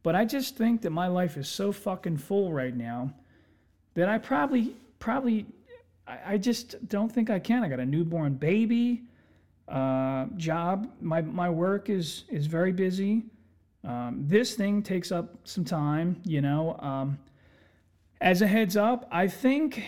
but 0.02 0.14
I 0.14 0.25
just 0.25 0.56
think 0.56 0.82
that 0.82 0.90
my 0.90 1.06
life 1.06 1.37
is 1.37 1.49
so 1.49 1.73
fucking 1.73 2.18
full 2.18 2.52
right 2.52 2.76
now 2.76 3.14
that 3.94 4.09
I 4.09 4.18
probably, 4.18 4.76
probably, 4.99 5.47
I, 6.06 6.35
I 6.35 6.38
just 6.38 6.88
don't 6.88 7.11
think 7.11 7.30
I 7.30 7.38
can. 7.38 7.64
I 7.64 7.68
got 7.68 7.80
a 7.80 7.87
newborn 7.87 8.35
baby. 8.35 9.02
Uh, 9.71 10.27
job. 10.37 10.91
My 11.00 11.23
my 11.23 11.49
work 11.49 11.89
is 11.89 12.25
is 12.29 12.47
very 12.47 12.73
busy. 12.73 13.25
Um, 13.85 14.25
this 14.27 14.55
thing 14.55 14.83
takes 14.83 15.12
up 15.12 15.37
some 15.45 15.65
time. 15.65 16.21
You 16.25 16.41
know. 16.41 16.77
Um, 16.81 17.19
as 18.21 18.43
a 18.43 18.47
heads 18.47 18.77
up, 18.77 19.09
I 19.11 19.29
think 19.29 19.83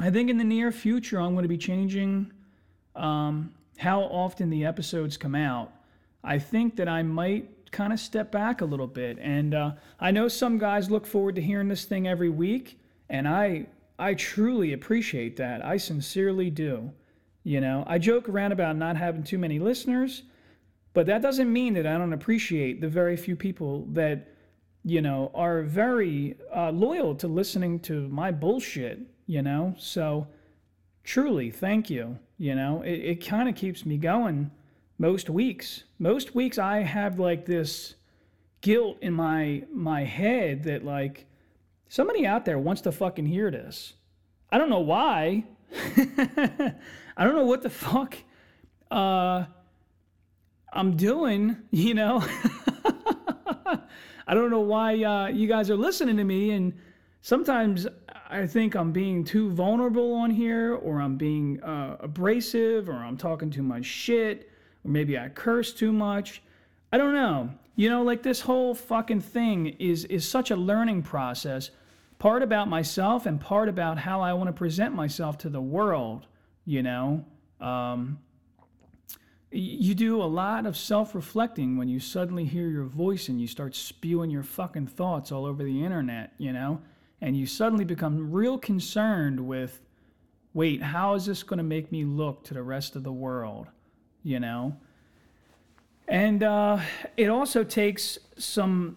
I 0.00 0.10
think 0.10 0.30
in 0.30 0.38
the 0.38 0.44
near 0.44 0.70
future 0.70 1.20
I'm 1.20 1.32
going 1.32 1.44
to 1.44 1.48
be 1.48 1.58
changing 1.58 2.32
um, 2.94 3.54
how 3.78 4.02
often 4.02 4.50
the 4.50 4.64
episodes 4.64 5.16
come 5.16 5.34
out. 5.34 5.72
I 6.22 6.38
think 6.38 6.76
that 6.76 6.88
I 6.88 7.02
might 7.02 7.70
kind 7.70 7.92
of 7.92 8.00
step 8.00 8.30
back 8.30 8.60
a 8.60 8.64
little 8.64 8.86
bit, 8.86 9.18
and 9.20 9.54
uh, 9.54 9.72
I 10.00 10.10
know 10.10 10.28
some 10.28 10.58
guys 10.58 10.90
look 10.90 11.06
forward 11.06 11.36
to 11.36 11.42
hearing 11.42 11.68
this 11.68 11.84
thing 11.84 12.06
every 12.06 12.28
week, 12.28 12.78
and 13.08 13.26
I 13.26 13.66
I 13.98 14.14
truly 14.14 14.72
appreciate 14.72 15.36
that. 15.36 15.64
I 15.64 15.76
sincerely 15.76 16.50
do. 16.50 16.92
You 17.48 17.62
know, 17.62 17.82
I 17.86 17.96
joke 17.96 18.28
around 18.28 18.52
about 18.52 18.76
not 18.76 18.98
having 18.98 19.22
too 19.22 19.38
many 19.38 19.58
listeners, 19.58 20.22
but 20.92 21.06
that 21.06 21.22
doesn't 21.22 21.50
mean 21.50 21.72
that 21.74 21.86
I 21.86 21.96
don't 21.96 22.12
appreciate 22.12 22.82
the 22.82 22.90
very 22.90 23.16
few 23.16 23.36
people 23.36 23.86
that, 23.92 24.28
you 24.84 25.00
know, 25.00 25.30
are 25.34 25.62
very 25.62 26.36
uh, 26.54 26.70
loyal 26.72 27.14
to 27.14 27.26
listening 27.26 27.80
to 27.80 28.06
my 28.08 28.32
bullshit, 28.32 29.00
you 29.26 29.40
know? 29.40 29.74
So 29.78 30.26
truly, 31.04 31.50
thank 31.50 31.88
you. 31.88 32.18
You 32.36 32.54
know, 32.54 32.82
it, 32.82 32.96
it 33.12 33.26
kind 33.26 33.48
of 33.48 33.54
keeps 33.54 33.86
me 33.86 33.96
going 33.96 34.50
most 34.98 35.30
weeks. 35.30 35.84
Most 35.98 36.34
weeks 36.34 36.58
I 36.58 36.80
have 36.80 37.18
like 37.18 37.46
this 37.46 37.94
guilt 38.60 38.98
in 39.00 39.14
my 39.14 39.64
my 39.72 40.04
head 40.04 40.64
that 40.64 40.84
like 40.84 41.24
somebody 41.88 42.26
out 42.26 42.44
there 42.44 42.58
wants 42.58 42.82
to 42.82 42.92
fucking 42.92 43.24
hear 43.24 43.50
this. 43.50 43.94
I 44.52 44.58
don't 44.58 44.68
know 44.68 44.80
why. 44.80 45.44
I 47.16 47.24
don't 47.24 47.34
know 47.34 47.46
what 47.46 47.62
the 47.62 47.70
fuck 47.70 48.16
uh, 48.90 49.44
I'm 50.72 50.96
doing, 50.96 51.56
you 51.70 51.94
know. 51.94 52.24
I 54.26 54.34
don't 54.34 54.50
know 54.50 54.60
why 54.60 55.02
uh, 55.02 55.28
you 55.28 55.48
guys 55.48 55.70
are 55.70 55.76
listening 55.76 56.16
to 56.18 56.24
me, 56.24 56.50
and 56.50 56.74
sometimes 57.22 57.86
I 58.28 58.46
think 58.46 58.74
I'm 58.74 58.92
being 58.92 59.24
too 59.24 59.50
vulnerable 59.50 60.14
on 60.14 60.30
here, 60.30 60.74
or 60.74 61.00
I'm 61.00 61.16
being 61.16 61.62
uh, 61.62 61.96
abrasive, 62.00 62.88
or 62.88 62.94
I'm 62.94 63.16
talking 63.16 63.50
too 63.50 63.62
much 63.62 63.86
shit, 63.86 64.50
or 64.84 64.90
maybe 64.90 65.18
I 65.18 65.28
curse 65.30 65.72
too 65.72 65.92
much. 65.92 66.42
I 66.92 66.98
don't 66.98 67.14
know. 67.14 67.50
You 67.76 67.88
know, 67.88 68.02
like 68.02 68.22
this 68.22 68.40
whole 68.40 68.74
fucking 68.74 69.20
thing 69.20 69.68
is 69.78 70.04
is 70.06 70.28
such 70.28 70.50
a 70.50 70.56
learning 70.56 71.02
process. 71.02 71.70
Part 72.18 72.42
about 72.42 72.68
myself 72.68 73.26
and 73.26 73.40
part 73.40 73.68
about 73.68 73.98
how 73.98 74.20
I 74.20 74.32
want 74.32 74.48
to 74.48 74.52
present 74.52 74.94
myself 74.94 75.38
to 75.38 75.48
the 75.48 75.60
world 75.60 76.26
you 76.64 76.82
know? 76.82 77.24
Um, 77.60 78.18
you 79.50 79.94
do 79.94 80.20
a 80.20 80.24
lot 80.24 80.66
of 80.66 80.76
self-reflecting 80.76 81.78
when 81.78 81.88
you 81.88 81.98
suddenly 81.98 82.44
hear 82.44 82.68
your 82.68 82.84
voice 82.84 83.28
and 83.28 83.40
you 83.40 83.46
start 83.46 83.74
spewing 83.74 84.30
your 84.30 84.42
fucking 84.42 84.88
thoughts 84.88 85.32
all 85.32 85.46
over 85.46 85.62
the 85.62 85.84
internet 85.84 86.32
you 86.38 86.52
know? 86.52 86.80
And 87.20 87.36
you 87.36 87.46
suddenly 87.46 87.84
become 87.84 88.30
real 88.30 88.58
concerned 88.58 89.40
with 89.40 89.80
wait 90.54 90.82
how 90.82 91.14
is 91.14 91.24
this 91.26 91.42
going 91.42 91.58
to 91.58 91.64
make 91.64 91.90
me 91.92 92.04
look 92.04 92.44
to 92.44 92.54
the 92.54 92.62
rest 92.62 92.96
of 92.96 93.04
the 93.04 93.12
world 93.12 93.68
you 94.22 94.40
know? 94.40 94.76
And 96.08 96.42
uh, 96.42 96.80
it 97.16 97.28
also 97.28 97.64
takes 97.64 98.18
some 98.36 98.96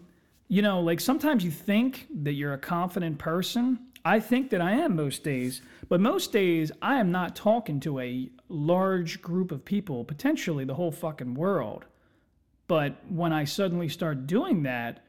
you 0.52 0.62
know 0.62 0.82
like 0.82 1.00
sometimes 1.00 1.44
you 1.44 1.50
think 1.50 2.08
that 2.24 2.34
you're 2.34 2.54
a 2.54 2.58
confident 2.60 3.18
person 3.18 3.80
I 4.04 4.20
think 4.20 4.50
that 4.50 4.62
I 4.62 4.72
am 4.74 4.96
most 4.96 5.24
days, 5.24 5.62
but 5.88 6.02
most 6.02 6.32
days 6.32 6.72
I 6.82 7.00
am 7.00 7.12
not 7.12 7.36
talking 7.36 7.80
to 7.82 8.00
a 8.00 8.30
large 8.50 9.22
group 9.22 9.52
of 9.52 9.64
people, 9.64 10.04
potentially 10.04 10.66
the 10.66 10.74
whole 10.74 10.92
fucking 10.92 11.36
world. 11.36 11.86
But 12.68 12.98
when 13.10 13.32
I 13.32 13.44
suddenly 13.44 13.90
start 13.90 14.28
doing 14.28 14.64
that, 14.64 15.06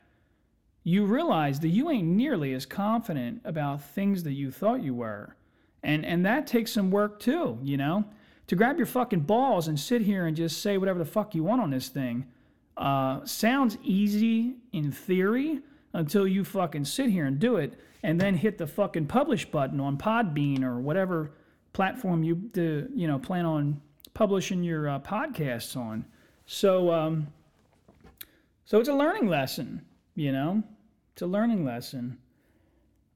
you 0.84 1.06
realize 1.06 1.60
that 1.60 1.68
you 1.68 1.90
ain't 1.90 2.08
nearly 2.08 2.52
as 2.52 2.66
confident 2.66 3.40
about 3.44 3.82
things 3.82 4.24
that 4.24 4.32
you 4.32 4.50
thought 4.50 4.82
you 4.82 4.94
were. 4.94 5.36
And 5.82 6.04
and 6.04 6.26
that 6.26 6.46
takes 6.46 6.72
some 6.72 6.90
work 6.90 7.18
too, 7.18 7.58
you 7.62 7.76
know? 7.76 8.04
To 8.48 8.56
grab 8.56 8.76
your 8.76 8.86
fucking 8.86 9.20
balls 9.20 9.68
and 9.68 9.78
sit 9.78 10.02
here 10.02 10.26
and 10.26 10.36
just 10.36 10.60
say 10.60 10.76
whatever 10.76 10.98
the 10.98 11.04
fuck 11.04 11.34
you 11.34 11.44
want 11.44 11.62
on 11.62 11.70
this 11.70 11.88
thing 11.88 12.26
uh, 12.76 13.24
sounds 13.24 13.78
easy 13.82 14.56
in 14.72 14.90
theory 14.92 15.60
until 15.92 16.26
you 16.26 16.44
fucking 16.44 16.84
sit 16.84 17.10
here 17.10 17.26
and 17.26 17.38
do 17.38 17.56
it 17.56 17.78
and 18.02 18.20
then 18.20 18.34
hit 18.34 18.58
the 18.58 18.66
fucking 18.66 19.06
publish 19.06 19.44
button 19.50 19.80
on 19.80 19.96
Podbean 19.96 20.62
or 20.62 20.80
whatever 20.80 21.32
platform 21.72 22.22
you 22.22 22.34
do, 22.34 22.88
you 22.94 23.06
know 23.06 23.18
plan 23.18 23.46
on 23.46 23.80
publishing 24.14 24.62
your 24.62 24.88
uh, 24.88 24.98
podcasts 24.98 25.76
on. 25.76 26.04
So 26.46 26.92
um, 26.92 27.28
so 28.64 28.80
it's 28.80 28.88
a 28.88 28.94
learning 28.94 29.28
lesson, 29.28 29.82
you 30.14 30.32
know. 30.32 30.62
It's 31.12 31.22
a 31.22 31.26
learning 31.26 31.64
lesson. 31.64 32.18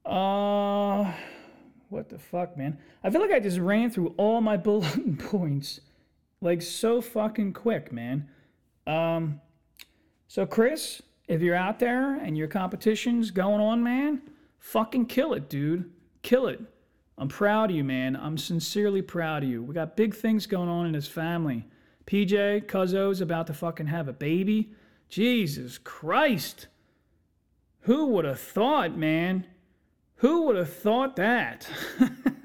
Uh 0.05 1.11
what 1.89 2.09
the 2.09 2.19
fuck, 2.19 2.57
man? 2.57 2.77
I 3.03 3.09
feel 3.09 3.21
like 3.21 3.31
I 3.31 3.39
just 3.39 3.59
ran 3.59 3.89
through 3.89 4.13
all 4.17 4.41
my 4.41 4.57
bullet 4.57 5.19
points 5.19 5.79
like 6.41 6.61
so 6.61 7.01
fucking 7.01 7.53
quick, 7.53 7.91
man. 7.91 8.29
Um 8.85 9.41
so 10.27 10.45
Chris, 10.45 11.01
if 11.27 11.41
you're 11.41 11.55
out 11.55 11.79
there 11.79 12.15
and 12.15 12.37
your 12.37 12.47
competition's 12.47 13.31
going 13.31 13.61
on, 13.61 13.83
man, 13.83 14.21
Fucking 14.67 15.05
kill 15.05 15.33
it, 15.33 15.49
dude. 15.49 15.89
Kill 16.23 16.47
it. 16.47 16.59
I'm 17.17 17.29
proud 17.29 17.69
of 17.69 17.75
you, 17.77 17.83
man. 17.85 18.15
I'm 18.15 18.37
sincerely 18.37 19.01
proud 19.01 19.43
of 19.43 19.49
you. 19.49 19.63
We 19.63 19.73
got 19.73 19.95
big 19.95 20.13
things 20.13 20.45
going 20.45 20.69
on 20.69 20.85
in 20.85 20.93
his 20.93 21.07
family. 21.07 21.65
PJ, 22.05 22.65
Cuzzo's 22.65 23.21
about 23.21 23.47
to 23.47 23.53
fucking 23.53 23.87
have 23.87 24.07
a 24.07 24.13
baby. 24.13 24.73
Jesus 25.09 25.77
Christ. 25.77 26.67
Who 27.81 28.07
would 28.07 28.25
have 28.25 28.41
thought, 28.41 28.97
man? 28.97 29.47
Who 30.15 30.43
would 30.43 30.57
have 30.57 30.73
thought 30.73 31.15
that? 31.15 31.67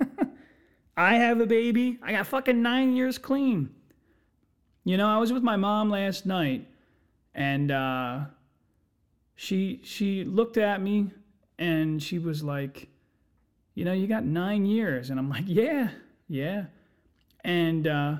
I 0.96 1.16
have 1.16 1.40
a 1.40 1.46
baby. 1.46 1.98
I 2.02 2.12
got 2.12 2.28
fucking 2.28 2.62
nine 2.62 2.94
years 2.94 3.18
clean. 3.18 3.70
You 4.84 4.96
know, 4.96 5.08
I 5.08 5.18
was 5.18 5.32
with 5.32 5.42
my 5.42 5.56
mom 5.56 5.90
last 5.90 6.24
night 6.24 6.68
and 7.34 7.70
uh, 7.70 8.20
she 9.34 9.80
she 9.84 10.24
looked 10.24 10.56
at 10.56 10.80
me 10.80 11.10
and 11.58 12.02
she 12.02 12.18
was 12.18 12.42
like, 12.42 12.88
You 13.74 13.84
know, 13.84 13.92
you 13.92 14.06
got 14.06 14.24
nine 14.24 14.66
years. 14.66 15.10
And 15.10 15.18
I'm 15.18 15.28
like, 15.28 15.44
Yeah, 15.46 15.90
yeah. 16.28 16.64
And 17.44 17.86
uh, 17.86 18.16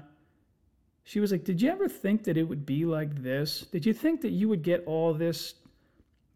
she 1.05 1.21
was 1.21 1.33
like, 1.33 1.45
Did 1.45 1.61
you 1.61 1.71
ever 1.71 1.89
think 1.89 2.25
that 2.25 2.37
it 2.37 2.45
would 2.45 2.65
be 2.65 2.85
like 2.85 3.23
this? 3.23 3.67
Did 3.73 3.85
you 3.85 3.93
think 3.93 4.21
that 4.23 4.31
you 4.31 4.49
would 4.49 4.63
get 4.63 4.85
all 4.87 5.13
this, 5.13 5.55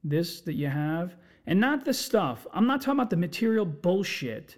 this 0.05 0.41
that 0.43 0.55
you 0.55 0.69
have? 0.69 1.17
And 1.47 1.61
not 1.61 1.85
the 1.85 1.95
stuff. 1.95 2.47
I'm 2.53 2.67
not 2.67 2.81
talking 2.81 2.99
about 2.99 3.11
the 3.11 3.17
material 3.17 3.65
bullshit. 3.65 4.57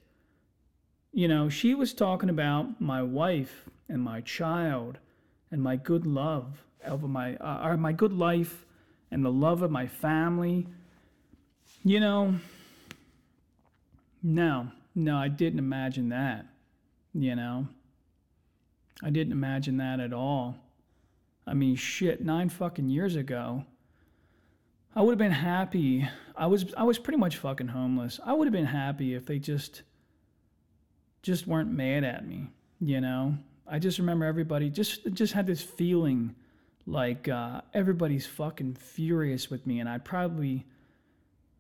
You 1.13 1.29
know, 1.29 1.49
she 1.49 1.75
was 1.75 1.93
talking 1.93 2.31
about 2.31 2.81
my 2.81 3.03
wife 3.03 3.65
and 3.89 4.03
my 4.03 4.23
child 4.23 4.99
and 5.51 5.63
my 5.63 5.77
good 5.77 6.07
love 6.07 6.65
of 6.85 7.03
my, 7.03 7.37
uh, 7.37 7.69
or 7.69 7.77
my 7.77 7.93
good 7.93 8.13
life 8.13 8.65
and 9.11 9.25
the 9.25 9.33
love 9.33 9.63
of 9.63 9.71
my 9.71 9.87
family 9.87 10.67
you 11.85 12.01
know, 12.01 12.35
no, 14.23 14.69
no, 14.95 15.17
I 15.17 15.29
didn't 15.29 15.59
imagine 15.59 16.11
that. 16.11 16.47
You 17.15 17.35
know, 17.35 17.69
I 19.03 19.11
didn't 19.11 19.33
imagine 19.33 19.79
that 19.79 20.01
at 20.01 20.13
all. 20.13 20.57
I 21.47 21.55
mean, 21.55 21.77
shit, 21.77 22.23
nine 22.23 22.49
fucking 22.49 22.89
years 22.89 23.17
ago, 23.17 23.65
I 24.95 25.03
would 25.03 25.13
have 25.13 25.19
been 25.19 25.33
happy. 25.33 26.07
I 26.37 26.47
was 26.47 26.75
I 26.75 26.83
was 26.83 26.99
pretty 26.99 27.19
much 27.19 27.37
fucking 27.37 27.69
homeless. 27.69 28.21
I 28.25 28.33
would 28.33 28.47
have 28.47 28.53
been 28.53 28.67
happy 28.67 29.15
if 29.15 29.27
they 29.27 29.39
just 29.39 29.83
just 31.23 31.47
weren't 31.47 31.71
mad 31.71 32.05
at 32.05 32.27
me, 32.27 32.49
you 32.81 33.01
know? 33.01 33.37
I 33.67 33.79
just 33.79 33.99
remember 33.99 34.27
everybody 34.27 34.71
just 34.71 35.13
just 35.13 35.33
had 35.33 35.47
this 35.47 35.63
feeling 35.63 36.35
like 36.89 37.29
uh, 37.29 37.61
everybody's 37.75 38.27
fucking 38.27 38.75
furious 38.75 39.51
with 39.51 39.67
me 39.67 39.81
and 39.81 39.89
I'd 39.89 40.05
probably 40.05 40.67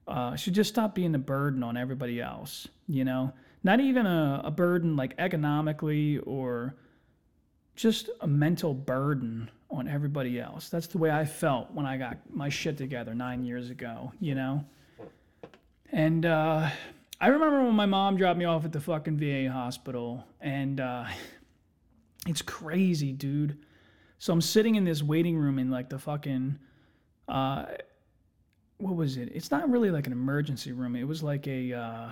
uh, 0.06 0.34
should 0.36 0.54
just 0.54 0.70
stop 0.70 0.94
being 0.94 1.14
a 1.14 1.18
burden 1.18 1.62
on 1.62 1.76
everybody 1.76 2.20
else. 2.20 2.66
You 2.88 3.04
know, 3.04 3.32
not 3.62 3.80
even 3.80 4.06
a, 4.06 4.40
a 4.44 4.50
burden 4.50 4.96
like 4.96 5.14
economically 5.18 6.18
or 6.18 6.74
just 7.76 8.08
a 8.22 8.26
mental 8.26 8.72
burden 8.72 9.50
on 9.70 9.86
everybody 9.86 10.40
else. 10.40 10.70
That's 10.70 10.86
the 10.86 10.98
way 10.98 11.10
I 11.10 11.26
felt 11.26 11.70
when 11.72 11.84
I 11.84 11.98
got 11.98 12.18
my 12.30 12.48
shit 12.48 12.78
together 12.78 13.14
nine 13.14 13.44
years 13.44 13.68
ago, 13.68 14.12
you 14.20 14.34
know? 14.34 14.64
And 15.92 16.24
uh, 16.24 16.70
I 17.20 17.26
remember 17.28 17.62
when 17.62 17.74
my 17.74 17.86
mom 17.86 18.16
dropped 18.16 18.38
me 18.38 18.46
off 18.46 18.64
at 18.64 18.72
the 18.72 18.80
fucking 18.80 19.18
VA 19.18 19.50
hospital, 19.50 20.24
and 20.40 20.80
uh, 20.80 21.04
it's 22.26 22.42
crazy, 22.42 23.12
dude. 23.12 23.58
So 24.18 24.32
I'm 24.32 24.40
sitting 24.40 24.74
in 24.74 24.84
this 24.84 25.02
waiting 25.02 25.36
room 25.36 25.58
in 25.58 25.70
like 25.70 25.88
the 25.88 25.98
fucking, 25.98 26.58
uh, 27.28 27.66
what 28.78 28.96
was 28.96 29.16
it? 29.16 29.30
It's 29.34 29.50
not 29.50 29.70
really 29.70 29.90
like 29.90 30.06
an 30.06 30.12
emergency 30.12 30.72
room. 30.72 30.96
It 30.96 31.04
was 31.04 31.22
like 31.22 31.46
a, 31.46 31.72
uh, 31.72 32.10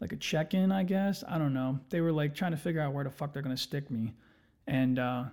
like 0.00 0.12
a 0.12 0.16
check-in, 0.16 0.72
I 0.72 0.82
guess. 0.82 1.24
I 1.26 1.38
don't 1.38 1.54
know. 1.54 1.80
They 1.88 2.00
were 2.00 2.12
like 2.12 2.34
trying 2.34 2.50
to 2.50 2.56
figure 2.56 2.80
out 2.80 2.92
where 2.92 3.04
the 3.04 3.10
fuck 3.10 3.32
they're 3.32 3.42
gonna 3.42 3.56
stick 3.56 3.90
me, 3.90 4.12
and 4.66 4.98
uh, 4.98 5.24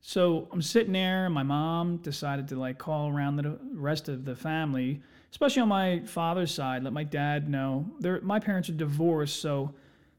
so 0.00 0.48
I'm 0.52 0.62
sitting 0.62 0.92
there. 0.92 1.26
And 1.26 1.34
my 1.34 1.42
mom 1.42 1.98
decided 1.98 2.48
to 2.48 2.56
like 2.56 2.78
call 2.78 3.08
around 3.08 3.36
the 3.36 3.58
rest 3.74 4.08
of 4.08 4.24
the 4.24 4.34
family, 4.34 5.02
especially 5.30 5.62
on 5.62 5.68
my 5.68 6.00
father's 6.00 6.52
side. 6.52 6.82
Let 6.82 6.94
my 6.94 7.04
dad 7.04 7.50
know. 7.50 7.84
They're, 8.00 8.20
my 8.22 8.40
parents 8.40 8.70
are 8.70 8.72
divorced, 8.72 9.40
so 9.40 9.74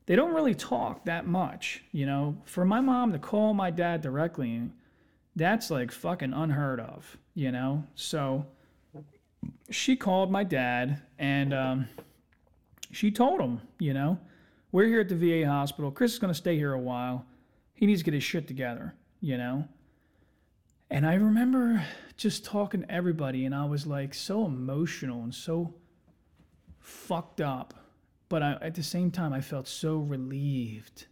they 0.10 0.16
don't 0.16 0.34
really 0.34 0.56
talk 0.56 1.06
that 1.06 1.28
much. 1.28 1.84
You 1.92 2.08
know, 2.08 2.42
for 2.46 2.66
my 2.66 2.82
mom 2.82 3.14
to 3.14 3.20
call 3.20 3.54
my 3.54 3.70
dad 3.70 4.02
directly, 4.02 4.64
that's 5.36 5.70
like 5.70 5.92
fucking 5.92 6.34
unheard 6.34 6.80
of. 6.80 7.16
You 7.36 7.52
know, 7.52 7.84
so 7.94 8.48
she 9.70 9.96
called 9.96 10.32
my 10.32 10.44
dad 10.44 11.02
and. 11.18 11.54
Um, 11.54 11.88
she 12.92 13.12
told 13.12 13.40
him, 13.40 13.62
you 13.78 13.94
know, 13.94 14.20
we're 14.72 14.88
here 14.88 15.02
at 15.02 15.10
the 15.10 15.16
VA 15.16 15.48
hospital. 15.48 15.92
Chris 15.92 16.14
is 16.14 16.20
going 16.20 16.34
to 16.34 16.38
stay 16.38 16.56
here 16.56 16.74
a 16.74 16.80
while. 16.80 17.26
He 17.74 17.86
needs 17.86 18.02
to 18.02 18.06
get 18.06 18.14
his 18.14 18.24
shit 18.24 18.48
together, 18.48 18.96
you 19.22 19.38
know? 19.38 19.68
And 20.90 21.06
I 21.06 21.14
remember 21.14 21.86
just 22.18 22.44
talking 22.44 22.82
to 22.82 22.92
everybody, 22.92 23.46
and 23.46 23.54
I 23.54 23.66
was 23.66 23.86
like 23.86 24.14
so 24.14 24.46
emotional 24.46 25.22
and 25.22 25.34
so 25.34 25.76
fucked 26.80 27.42
up. 27.42 27.74
But 28.30 28.44
I, 28.44 28.58
at 28.62 28.76
the 28.76 28.84
same 28.84 29.12
time, 29.12 29.34
I 29.34 29.42
felt 29.42 29.68
so 29.68 29.98
relieved 29.98 31.08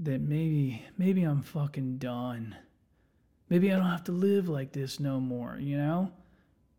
that 0.00 0.20
maybe, 0.20 0.84
maybe 0.98 1.22
I'm 1.22 1.42
fucking 1.42 1.98
done. 1.98 2.56
Maybe 3.48 3.72
I 3.72 3.76
don't 3.76 3.86
have 3.86 4.04
to 4.04 4.12
live 4.12 4.48
like 4.48 4.72
this 4.72 4.98
no 4.98 5.20
more, 5.20 5.56
you 5.60 5.78
know? 5.78 6.10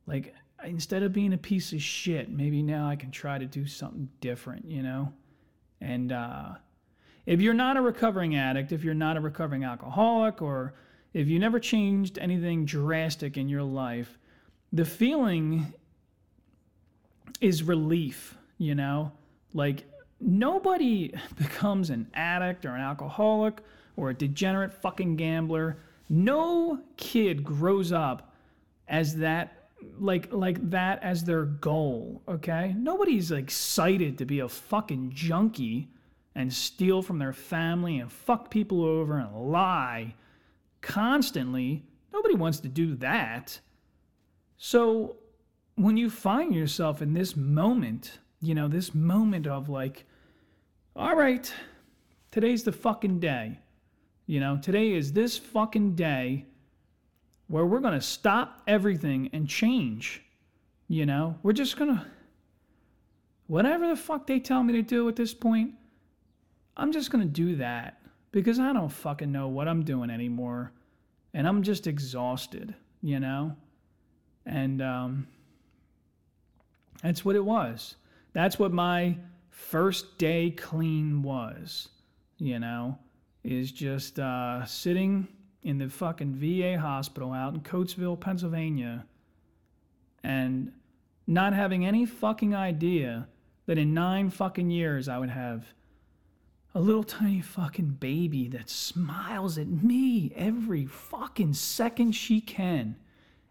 Like, 0.06 0.36
instead 0.64 1.04
of 1.04 1.14
being 1.14 1.34
a 1.34 1.38
piece 1.38 1.72
of 1.72 1.82
shit, 1.82 2.30
maybe 2.30 2.62
now 2.62 2.88
I 2.88 2.96
can 2.96 3.10
try 3.10 3.38
to 3.38 3.46
do 3.46 3.66
something 3.66 4.10
different, 4.20 4.70
you 4.70 4.84
know? 4.84 5.14
And 5.80 6.12
uh, 6.12 6.56
if 7.26 7.42
you're 7.42 7.54
not 7.54 7.78
a 7.78 7.82
recovering 7.82 8.36
addict, 8.36 8.72
if 8.72 8.84
you're 8.84 8.94
not 8.94 9.18
a 9.18 9.22
recovering 9.22 9.64
alcoholic, 9.64 10.42
or 10.42 10.74
if 11.14 11.28
you 11.28 11.40
never 11.40 11.60
changed 11.60 12.18
anything 12.20 12.66
drastic 12.66 13.38
in 13.38 13.48
your 13.48 13.64
life, 13.64 14.20
the 14.74 14.86
feeling 14.86 15.74
is 17.40 17.64
relief, 17.64 18.36
you 18.58 18.76
know? 18.76 19.12
Like, 19.54 19.86
nobody 20.20 21.14
becomes 21.38 21.90
an 21.90 22.08
addict 22.14 22.66
or 22.66 22.76
an 22.76 22.82
alcoholic 22.82 23.62
or 23.96 24.10
a 24.10 24.14
degenerate 24.14 24.74
fucking 24.74 25.16
gambler. 25.16 25.78
No 26.10 26.82
kid 26.96 27.44
grows 27.44 27.92
up 27.92 28.34
as 28.88 29.18
that 29.18 29.70
like 30.00 30.32
like 30.32 30.70
that 30.70 31.04
as 31.04 31.24
their 31.24 31.46
goal, 31.46 32.22
okay? 32.28 32.74
Nobody's 32.78 33.32
excited 33.32 34.18
to 34.18 34.26
be 34.26 34.40
a 34.40 34.50
fucking 34.50 35.12
junkie 35.14 35.90
and 36.36 36.52
steal 36.54 37.01
from 37.01 37.20
their 37.20 37.34
family 37.34 38.00
and 38.00 38.12
fuck 38.12 38.50
people 38.50 38.84
over 38.84 39.18
and 39.18 39.51
lie 39.51 40.16
constantly. 40.81 41.84
Nobody 42.14 42.36
wants 42.36 42.60
to 42.62 42.68
do 42.68 42.96
that. 42.96 43.60
So 44.58 45.18
when 45.75 45.98
you 45.98 46.10
find 46.10 46.53
yourself 46.53 47.01
in 47.01 47.14
this 47.14 47.36
moment, 47.36 48.20
you 48.42 48.54
know, 48.56 48.68
this 48.68 48.94
moment 48.94 49.48
of 49.48 49.70
like, 49.70 50.06
all 50.96 51.16
right, 51.16 51.52
today's 52.32 52.64
the 52.64 52.72
fucking 52.72 53.20
day. 53.20 53.60
You 54.26 54.40
know, 54.40 54.58
today 54.62 54.94
is 54.94 55.14
this 55.14 55.38
fucking 55.38 55.96
day 55.96 56.46
where 57.48 57.66
we're 57.66 57.80
going 57.80 57.94
to 57.94 58.02
stop 58.02 58.62
everything 58.68 59.30
and 59.34 59.48
change. 59.48 60.22
You 60.88 61.06
know, 61.06 61.38
we're 61.44 61.54
just 61.54 61.78
going 61.78 61.96
to, 61.96 62.06
whatever 63.48 63.88
the 63.88 63.96
fuck 63.96 64.28
they 64.28 64.40
tell 64.40 64.64
me 64.64 64.74
to 64.74 64.82
do 64.82 65.08
at 65.08 65.16
this 65.16 65.34
point, 65.34 65.74
I'm 66.76 66.92
just 66.92 67.10
going 67.10 67.24
to 67.24 67.30
do 67.30 67.56
that 67.56 68.02
because 68.32 68.60
I 68.60 68.74
don't 68.74 68.90
fucking 68.92 69.32
know 69.32 69.48
what 69.48 69.68
I'm 69.68 69.84
doing 69.84 70.10
anymore. 70.10 70.72
And 71.34 71.48
I'm 71.48 71.64
just 71.64 71.88
exhausted, 71.88 72.76
you 73.02 73.20
know? 73.20 73.56
And 74.46 74.82
um, 74.82 75.28
that's 77.02 77.24
what 77.24 77.36
it 77.36 77.44
was. 77.44 77.96
That's 78.38 78.60
what 78.60 78.72
my 78.72 79.18
first 79.50 80.20
day 80.20 80.52
clean 80.52 81.24
was, 81.24 81.90
you 82.38 82.60
know, 82.60 83.00
is 83.44 83.72
just 83.72 84.20
uh, 84.20 84.64
sitting 84.64 85.28
in 85.64 85.80
the 85.80 85.90
fucking 85.90 86.36
VA 86.36 86.80
hospital 86.80 87.34
out 87.34 87.56
in 87.56 87.62
Coatesville, 87.62 88.20
Pennsylvania, 88.20 89.08
and 90.24 90.72
not 91.26 91.54
having 91.54 91.84
any 91.84 92.06
fucking 92.06 92.54
idea 92.54 93.28
that 93.66 93.80
in 93.80 93.96
nine 93.96 94.30
fucking 94.30 94.70
years 94.70 95.10
I 95.10 95.18
would 95.18 95.32
have 95.32 95.74
a 96.76 96.80
little 96.80 97.04
tiny 97.04 97.42
fucking 97.42 97.98
baby 98.00 98.48
that 98.50 98.70
smiles 98.70 99.58
at 99.58 99.68
me 99.68 100.32
every 100.36 100.86
fucking 100.86 101.56
second 101.56 102.12
she 102.12 102.42
can. 102.42 102.98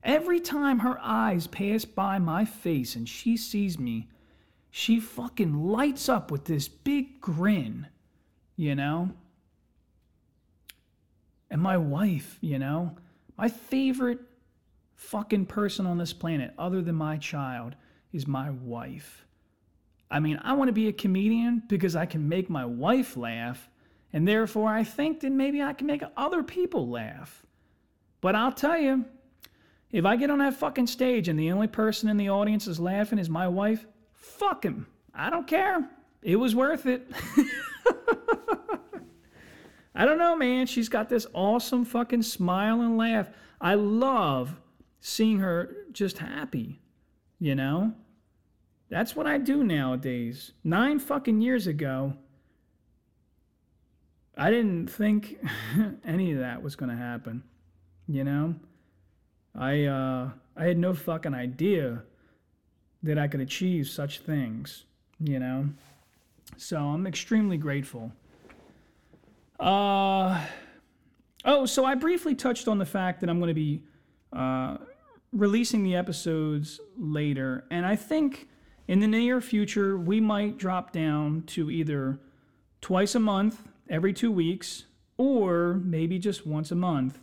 Every 0.04 0.38
time 0.38 0.78
her 0.78 0.96
eyes 1.02 1.48
pass 1.48 1.84
by 1.84 2.20
my 2.20 2.44
face 2.44 2.94
and 2.94 3.08
she 3.08 3.36
sees 3.36 3.80
me, 3.80 4.06
she 4.78 5.00
fucking 5.00 5.54
lights 5.54 6.06
up 6.06 6.30
with 6.30 6.44
this 6.44 6.68
big 6.68 7.18
grin, 7.18 7.86
you 8.56 8.74
know? 8.74 9.10
and 11.50 11.62
my 11.62 11.78
wife, 11.78 12.36
you 12.42 12.58
know, 12.58 12.94
my 13.38 13.48
favorite 13.48 14.20
fucking 14.94 15.46
person 15.46 15.86
on 15.86 15.96
this 15.96 16.12
planet, 16.12 16.52
other 16.58 16.82
than 16.82 16.94
my 16.94 17.16
child, 17.16 17.74
is 18.12 18.26
my 18.26 18.50
wife. 18.50 19.24
I 20.10 20.20
mean, 20.20 20.38
I 20.42 20.52
want 20.52 20.68
to 20.68 20.74
be 20.74 20.88
a 20.88 20.92
comedian 20.92 21.62
because 21.68 21.96
I 21.96 22.04
can 22.04 22.28
make 22.28 22.50
my 22.50 22.66
wife 22.66 23.16
laugh, 23.16 23.70
and 24.12 24.28
therefore 24.28 24.68
I 24.68 24.84
think 24.84 25.20
that 25.20 25.32
maybe 25.32 25.62
I 25.62 25.72
can 25.72 25.86
make 25.86 26.02
other 26.18 26.42
people 26.42 26.90
laugh. 26.90 27.46
But 28.20 28.34
I'll 28.34 28.52
tell 28.52 28.78
you, 28.78 29.06
if 29.90 30.04
I 30.04 30.16
get 30.16 30.28
on 30.28 30.40
that 30.40 30.54
fucking 30.56 30.88
stage 30.88 31.28
and 31.28 31.38
the 31.38 31.50
only 31.50 31.68
person 31.68 32.10
in 32.10 32.18
the 32.18 32.28
audience 32.28 32.66
is 32.66 32.78
laughing 32.78 33.18
is 33.18 33.30
my 33.30 33.48
wife, 33.48 33.86
fuck 34.16 34.64
him. 34.64 34.86
I 35.14 35.30
don't 35.30 35.46
care. 35.46 35.88
It 36.22 36.36
was 36.36 36.54
worth 36.54 36.86
it. 36.86 37.06
I 39.94 40.04
don't 40.04 40.18
know, 40.18 40.36
man. 40.36 40.66
She's 40.66 40.90
got 40.90 41.08
this 41.08 41.26
awesome 41.32 41.84
fucking 41.84 42.22
smile 42.22 42.82
and 42.82 42.98
laugh. 42.98 43.30
I 43.60 43.74
love 43.74 44.60
seeing 45.00 45.38
her 45.38 45.74
just 45.92 46.18
happy, 46.18 46.80
you 47.38 47.54
know? 47.54 47.94
That's 48.90 49.16
what 49.16 49.26
I 49.26 49.38
do 49.38 49.64
nowadays. 49.64 50.52
Nine 50.62 50.98
fucking 50.98 51.40
years 51.40 51.66
ago, 51.66 52.12
I 54.36 54.50
didn't 54.50 54.88
think 54.88 55.38
any 56.04 56.32
of 56.32 56.40
that 56.40 56.62
was 56.62 56.76
going 56.76 56.90
to 56.90 56.96
happen, 56.96 57.42
you 58.06 58.22
know? 58.22 58.54
I, 59.54 59.84
uh, 59.84 60.30
I 60.54 60.64
had 60.64 60.76
no 60.76 60.92
fucking 60.92 61.32
idea 61.34 62.02
that 63.06 63.18
I 63.18 63.28
could 63.28 63.40
achieve 63.40 63.88
such 63.88 64.20
things, 64.20 64.84
you 65.20 65.38
know? 65.38 65.68
So 66.56 66.78
I'm 66.78 67.06
extremely 67.06 67.56
grateful. 67.56 68.12
Uh, 69.58 70.44
oh, 71.44 71.66
so 71.66 71.84
I 71.84 71.94
briefly 71.94 72.34
touched 72.34 72.68
on 72.68 72.78
the 72.78 72.86
fact 72.86 73.20
that 73.20 73.30
I'm 73.30 73.38
going 73.38 73.48
to 73.48 73.54
be 73.54 73.82
uh, 74.32 74.76
releasing 75.32 75.82
the 75.82 75.96
episodes 75.96 76.80
later, 76.96 77.64
and 77.70 77.86
I 77.86 77.96
think 77.96 78.48
in 78.88 79.00
the 79.00 79.06
near 79.06 79.40
future 79.40 79.96
we 79.96 80.20
might 80.20 80.58
drop 80.58 80.92
down 80.92 81.42
to 81.48 81.70
either 81.70 82.20
twice 82.80 83.14
a 83.14 83.20
month, 83.20 83.66
every 83.88 84.12
two 84.12 84.30
weeks, 84.30 84.84
or 85.16 85.80
maybe 85.84 86.18
just 86.18 86.46
once 86.46 86.70
a 86.70 86.76
month. 86.76 87.18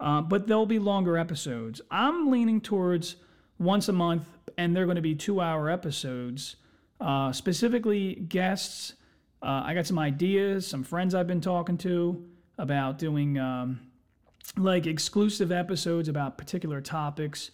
Uh, 0.00 0.20
but 0.20 0.46
there'll 0.46 0.66
be 0.66 0.78
longer 0.78 1.16
episodes. 1.16 1.80
I'm 1.90 2.30
leaning 2.30 2.60
towards 2.60 3.16
once 3.58 3.88
a 3.88 3.92
month, 3.92 4.26
and 4.58 4.74
they're 4.74 4.86
going 4.86 4.96
to 4.96 5.02
be 5.02 5.14
two 5.14 5.40
hour 5.40 5.70
episodes, 5.70 6.56
uh, 7.00 7.32
specifically 7.32 8.14
guests 8.14 8.94
uh, 9.44 9.62
I 9.66 9.74
got 9.74 9.86
some 9.86 9.98
ideas, 9.98 10.66
some 10.66 10.82
friends 10.82 11.14
I've 11.14 11.26
been 11.26 11.42
talking 11.42 11.76
to 11.78 12.24
about 12.56 12.96
doing 12.98 13.38
um, 13.38 13.78
like 14.56 14.86
exclusive 14.86 15.52
episodes 15.52 16.08
about 16.08 16.38
particular 16.38 16.80
topics. 16.80 17.50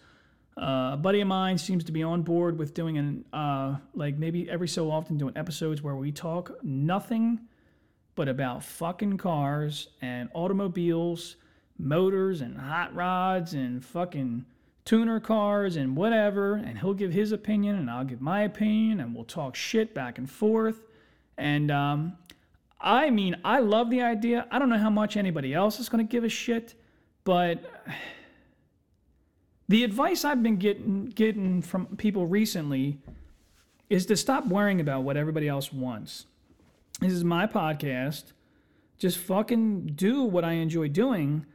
Uh, 0.55 0.91
a 0.93 0.97
buddy 0.97 1.19
of 1.19 1.27
mine 1.27 1.57
seems 1.57 1.83
to 1.83 1.91
be 1.91 2.01
on 2.01 2.21
board 2.21 2.57
with 2.57 2.73
doing 2.73 2.97
an 2.97 3.25
uh, 3.33 3.75
like 3.93 4.17
maybe 4.17 4.49
every 4.49 4.69
so 4.69 4.89
often 4.89 5.17
doing 5.17 5.35
episodes 5.35 5.81
where 5.81 5.95
we 5.95 6.13
talk 6.13 6.63
nothing 6.63 7.41
but 8.15 8.29
about 8.29 8.63
fucking 8.63 9.17
cars 9.17 9.89
and 10.01 10.29
automobiles, 10.33 11.35
motors 11.77 12.39
and 12.39 12.57
hot 12.57 12.95
rods 12.95 13.53
and 13.53 13.83
fucking 13.83 14.45
tuner 14.85 15.19
cars 15.19 15.75
and 15.75 15.95
whatever. 15.95 16.55
And 16.55 16.79
he'll 16.79 16.93
give 16.93 17.13
his 17.13 17.31
opinion 17.31 17.75
and 17.75 17.89
I'll 17.89 18.05
give 18.05 18.21
my 18.21 18.41
opinion 18.41 18.99
and 18.99 19.15
we'll 19.15 19.25
talk 19.25 19.55
shit 19.55 19.93
back 19.93 20.17
and 20.17 20.29
forth. 20.29 20.83
And 21.37 21.71
um, 21.71 22.17
I 22.79 23.09
mean, 23.09 23.35
I 23.45 23.59
love 23.59 23.89
the 23.89 24.01
idea. 24.01 24.47
I 24.51 24.59
don't 24.59 24.69
know 24.69 24.77
how 24.77 24.89
much 24.89 25.17
anybody 25.17 25.53
else 25.53 25.79
is 25.79 25.89
going 25.89 26.05
to 26.05 26.11
give 26.11 26.23
a 26.23 26.29
shit, 26.29 26.75
but 27.23 27.63
the 29.69 29.83
advice 29.83 30.25
I've 30.25 30.43
been 30.43 30.57
getting 30.57 31.05
getting 31.05 31.61
from 31.61 31.85
people 31.97 32.25
recently 32.25 32.99
is 33.89 34.05
to 34.07 34.15
stop 34.15 34.47
worrying 34.47 34.79
about 34.79 35.03
what 35.03 35.17
everybody 35.17 35.47
else 35.47 35.71
wants. 35.71 36.25
This 36.99 37.13
is 37.13 37.23
my 37.23 37.45
podcast. 37.45 38.33
Just 38.97 39.17
fucking 39.17 39.93
do 39.95 40.23
what 40.23 40.45
I 40.45 40.53
enjoy 40.53 40.87
doing, 40.87 41.45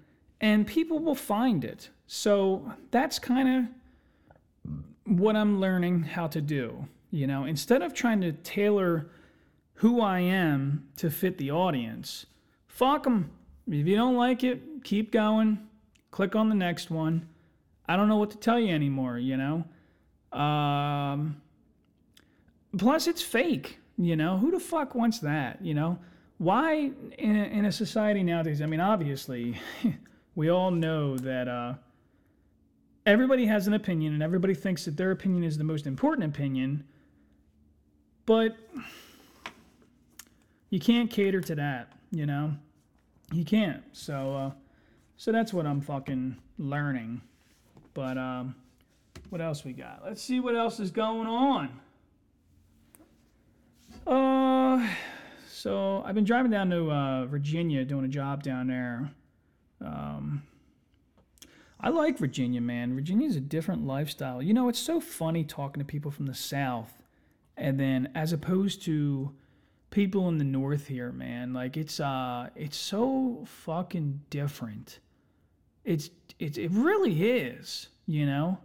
and 0.40 0.66
people 0.66 0.98
will 0.98 1.14
find 1.14 1.64
it. 1.64 1.90
So 2.06 2.72
that's 2.90 3.18
kind 3.18 3.68
of 3.68 5.18
what 5.18 5.36
I'm 5.36 5.60
learning 5.60 6.02
how 6.02 6.26
to 6.28 6.40
do. 6.40 6.86
You 7.10 7.26
know, 7.26 7.44
instead 7.44 7.82
of 7.82 7.94
trying 7.94 8.20
to 8.22 8.32
tailor 8.32 9.08
who 9.74 10.00
I 10.00 10.20
am 10.20 10.88
to 10.96 11.10
fit 11.10 11.38
the 11.38 11.50
audience, 11.50 12.26
fuck 12.66 13.04
them. 13.04 13.30
If 13.68 13.86
you 13.86 13.96
don't 13.96 14.16
like 14.16 14.44
it, 14.44 14.84
keep 14.84 15.10
going. 15.12 15.66
Click 16.10 16.36
on 16.36 16.48
the 16.48 16.54
next 16.54 16.90
one. 16.90 17.28
I 17.88 17.96
don't 17.96 18.08
know 18.08 18.16
what 18.16 18.30
to 18.30 18.36
tell 18.36 18.58
you 18.58 18.74
anymore, 18.74 19.18
you 19.18 19.36
know? 19.36 20.38
Um, 20.38 21.40
plus, 22.76 23.06
it's 23.06 23.22
fake. 23.22 23.78
You 23.98 24.16
know, 24.16 24.36
who 24.36 24.50
the 24.50 24.60
fuck 24.60 24.94
wants 24.94 25.20
that? 25.20 25.64
You 25.64 25.74
know, 25.74 25.98
why 26.38 26.90
in 27.18 27.36
a, 27.36 27.44
in 27.44 27.64
a 27.64 27.72
society 27.72 28.22
nowadays? 28.22 28.60
I 28.60 28.66
mean, 28.66 28.80
obviously, 28.80 29.58
we 30.34 30.50
all 30.50 30.70
know 30.70 31.16
that 31.16 31.48
uh, 31.48 31.74
everybody 33.06 33.46
has 33.46 33.68
an 33.68 33.74
opinion 33.74 34.12
and 34.12 34.22
everybody 34.22 34.52
thinks 34.52 34.84
that 34.84 34.96
their 34.96 35.12
opinion 35.12 35.44
is 35.44 35.56
the 35.56 35.64
most 35.64 35.86
important 35.86 36.26
opinion, 36.26 36.84
but 38.26 38.56
you 40.70 40.80
can't 40.80 41.10
cater 41.10 41.40
to 41.40 41.54
that. 41.54 41.92
You 42.10 42.26
know, 42.26 42.52
you 43.32 43.44
can't. 43.44 43.82
So, 43.92 44.34
uh, 44.34 44.50
so 45.16 45.32
that's 45.32 45.52
what 45.52 45.66
I'm 45.66 45.80
fucking 45.80 46.36
learning. 46.58 47.22
But 47.94 48.18
um, 48.18 48.54
what 49.30 49.40
else 49.40 49.64
we 49.64 49.72
got? 49.72 50.02
Let's 50.04 50.22
see 50.22 50.40
what 50.40 50.56
else 50.56 50.80
is 50.80 50.90
going 50.90 51.26
on. 51.26 51.80
Uh, 54.06 54.86
so 55.48 56.02
I've 56.04 56.14
been 56.14 56.24
driving 56.24 56.50
down 56.50 56.70
to 56.70 56.90
uh, 56.90 57.26
Virginia 57.26 57.84
doing 57.84 58.04
a 58.04 58.08
job 58.08 58.42
down 58.42 58.66
there. 58.66 59.10
Um, 59.80 60.42
I 61.78 61.90
like 61.90 62.18
Virginia, 62.18 62.60
man. 62.60 62.94
Virginia's 62.94 63.36
a 63.36 63.40
different 63.40 63.86
lifestyle. 63.86 64.42
You 64.42 64.54
know, 64.54 64.68
it's 64.68 64.78
so 64.78 65.00
funny 65.00 65.44
talking 65.44 65.80
to 65.80 65.84
people 65.84 66.10
from 66.10 66.26
the 66.26 66.34
South, 66.34 67.02
and 67.56 67.78
then 67.78 68.10
as 68.14 68.32
opposed 68.32 68.82
to 68.84 69.34
people 69.90 70.28
in 70.28 70.38
the 70.38 70.44
North 70.44 70.88
here, 70.88 71.12
man. 71.12 71.52
Like 71.52 71.76
it's 71.76 72.00
uh, 72.00 72.50
it's 72.54 72.76
so 72.76 73.44
fucking 73.46 74.20
different. 74.30 75.00
It's 75.84 76.10
it's 76.38 76.58
it 76.58 76.70
really 76.70 77.30
is. 77.30 77.88
You 78.06 78.26
know, 78.26 78.58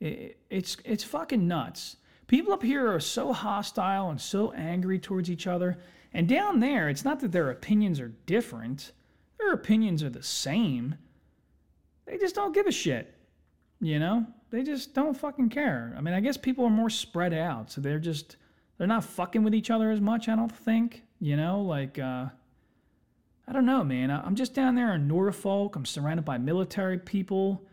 it, 0.00 0.38
it's 0.50 0.76
it's 0.84 1.04
fucking 1.04 1.46
nuts. 1.46 1.96
People 2.26 2.52
up 2.52 2.62
here 2.62 2.92
are 2.92 3.00
so 3.00 3.32
hostile 3.32 4.10
and 4.10 4.20
so 4.20 4.52
angry 4.52 4.98
towards 4.98 5.30
each 5.30 5.46
other. 5.46 5.78
And 6.12 6.28
down 6.28 6.60
there, 6.60 6.88
it's 6.88 7.04
not 7.04 7.20
that 7.20 7.30
their 7.30 7.50
opinions 7.50 8.00
are 8.00 8.14
different, 8.26 8.92
their 9.38 9.52
opinions 9.52 10.02
are 10.02 10.10
the 10.10 10.22
same. 10.22 10.96
They 12.06 12.18
just 12.18 12.34
don't 12.34 12.54
give 12.54 12.66
a 12.66 12.72
shit. 12.72 13.12
You 13.80 13.98
know? 13.98 14.26
They 14.50 14.62
just 14.62 14.94
don't 14.94 15.16
fucking 15.16 15.48
care. 15.50 15.94
I 15.96 16.00
mean, 16.00 16.14
I 16.14 16.20
guess 16.20 16.36
people 16.36 16.64
are 16.64 16.70
more 16.70 16.90
spread 16.90 17.34
out, 17.34 17.70
so 17.70 17.80
they're 17.80 17.98
just 17.98 18.36
they're 18.78 18.86
not 18.86 19.04
fucking 19.04 19.42
with 19.42 19.54
each 19.54 19.70
other 19.70 19.90
as 19.90 20.00
much, 20.00 20.28
I 20.28 20.36
don't 20.36 20.54
think. 20.54 21.02
You 21.18 21.36
know, 21.36 21.62
like 21.62 21.98
uh 21.98 22.26
I 23.48 23.52
don't 23.52 23.66
know, 23.66 23.84
man. 23.84 24.10
I'm 24.10 24.34
just 24.34 24.54
down 24.54 24.74
there 24.74 24.94
in 24.94 25.06
Norfolk. 25.06 25.76
I'm 25.76 25.84
surrounded 25.84 26.24
by 26.24 26.36
military 26.38 26.98
people 26.98 27.64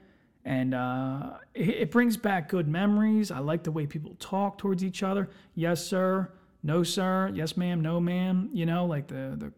and 0.45 0.73
uh, 0.73 1.31
it, 1.53 1.69
it, 1.69 1.91
brings 1.91 2.17
back 2.17 2.49
good 2.49 2.67
memories. 2.67 3.31
I 3.31 3.39
like 3.39 3.63
the 3.63 3.71
way 3.71 3.87
people 3.87 4.15
talk 4.19 4.57
towards 4.57 4.83
each 4.83 5.01
other. 5.01 5.29
Yes, 5.55 5.85
sir. 5.85 6.31
No, 6.63 6.83
sir. 6.83 7.31
Yes, 7.33 7.55
ma'am. 7.55 7.81
No, 7.81 7.99
ma'am. 7.99 8.49
You 8.51 8.65
know, 8.65 8.85
like 8.85 9.07
the 9.07 9.51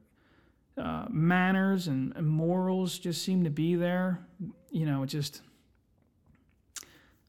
the 0.76 0.82
uh, 0.82 1.08
manners 1.10 1.88
and, 1.88 2.14
and, 2.16 2.28
morals 2.28 3.00
just 3.00 3.24
seem 3.24 3.46
to 3.46 3.50
be 3.50 3.76
there. 3.76 4.28
You 4.76 4.86
know, 4.86 5.04
it 5.04 5.08
just 5.08 5.42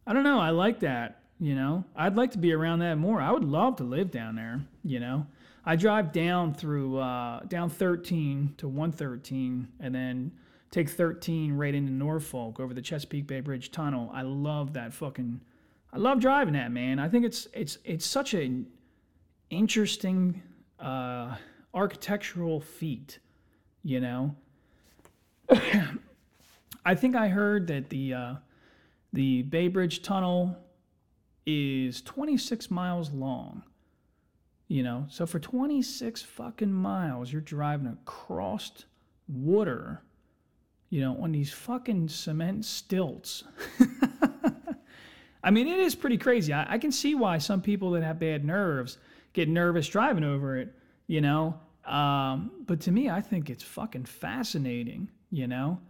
I 0.04 0.12
don't 0.12 0.24
know. 0.24 0.40
I 0.40 0.50
like 0.50 0.80
that. 0.80 1.20
You 1.38 1.54
know, 1.54 1.84
I'd 1.94 2.16
like 2.16 2.32
to 2.32 2.38
be 2.38 2.52
around 2.52 2.80
that 2.80 2.96
more. 2.96 3.20
I 3.20 3.30
would 3.30 3.44
love 3.44 3.76
to 3.76 3.84
live 3.84 4.10
down 4.10 4.34
there. 4.34 4.62
You 4.82 4.98
know, 4.98 5.28
I 5.64 5.76
drive 5.76 6.10
down 6.10 6.54
through 6.54 6.98
uh, 6.98 7.44
down 7.44 7.70
13 7.70 8.54
to 8.56 8.66
113, 8.66 9.68
and 9.78 9.94
then 9.94 10.32
take 10.72 10.88
13 10.88 11.52
right 11.52 11.72
into 11.72 11.92
Norfolk 11.92 12.58
over 12.58 12.74
the 12.74 12.82
Chesapeake 12.82 13.28
Bay 13.28 13.38
Bridge 13.38 13.70
Tunnel. 13.70 14.10
I 14.12 14.22
love 14.22 14.72
that 14.72 14.92
fucking. 14.92 15.40
I 15.92 15.98
love 15.98 16.18
driving 16.18 16.54
that 16.54 16.72
man. 16.72 16.98
I 16.98 17.08
think 17.08 17.24
it's 17.24 17.46
it's 17.54 17.78
it's 17.84 18.04
such 18.04 18.34
an 18.34 18.66
interesting 19.50 20.42
uh, 20.80 21.36
architectural 21.72 22.58
feat. 22.60 23.20
You 23.84 24.00
know. 24.00 24.34
I 26.86 26.94
think 26.94 27.16
I 27.16 27.28
heard 27.28 27.66
that 27.66 27.90
the 27.90 28.14
uh, 28.14 28.34
the 29.12 29.42
Bay 29.42 29.68
Bridge 29.68 30.02
Tunnel 30.02 30.56
is 31.44 32.00
26 32.02 32.70
miles 32.70 33.10
long. 33.10 33.62
You 34.68 34.82
know, 34.82 35.06
so 35.08 35.26
for 35.26 35.38
26 35.38 36.22
fucking 36.22 36.72
miles, 36.72 37.30
you're 37.32 37.40
driving 37.40 37.86
across 37.86 38.84
water 39.28 40.02
you 40.90 41.00
know, 41.00 41.16
on 41.20 41.32
these 41.32 41.52
fucking 41.52 42.08
cement 42.08 42.64
stilts. 42.64 43.44
I 45.42 45.50
mean, 45.50 45.68
it 45.68 45.78
is 45.78 45.94
pretty 45.94 46.18
crazy. 46.18 46.52
I, 46.52 46.74
I, 46.74 46.78
can 46.78 46.92
see 46.92 47.14
why 47.14 47.38
some 47.38 47.60
people 47.60 47.92
that 47.92 48.02
have 48.02 48.18
bad 48.18 48.44
nerves 48.44 48.98
get 49.32 49.48
nervous 49.48 49.88
driving 49.88 50.24
over 50.24 50.56
it, 50.56 50.74
you 51.06 51.20
know. 51.20 51.58
Um, 51.84 52.50
but 52.66 52.80
to 52.82 52.92
me, 52.92 53.10
I 53.10 53.20
think 53.20 53.50
it's 53.50 53.62
fucking 53.62 54.06
fascinating, 54.06 55.08
you 55.30 55.46
know. 55.46 55.80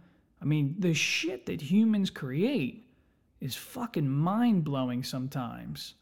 I 0.41 0.45
mean, 0.45 0.75
the 0.79 0.93
shit 0.93 1.45
that 1.47 1.61
humans 1.61 2.09
create 2.09 2.87
is 3.41 3.55
fucking 3.55 4.09
mind 4.09 4.63
blowing 4.63 5.03
sometimes, 5.03 5.95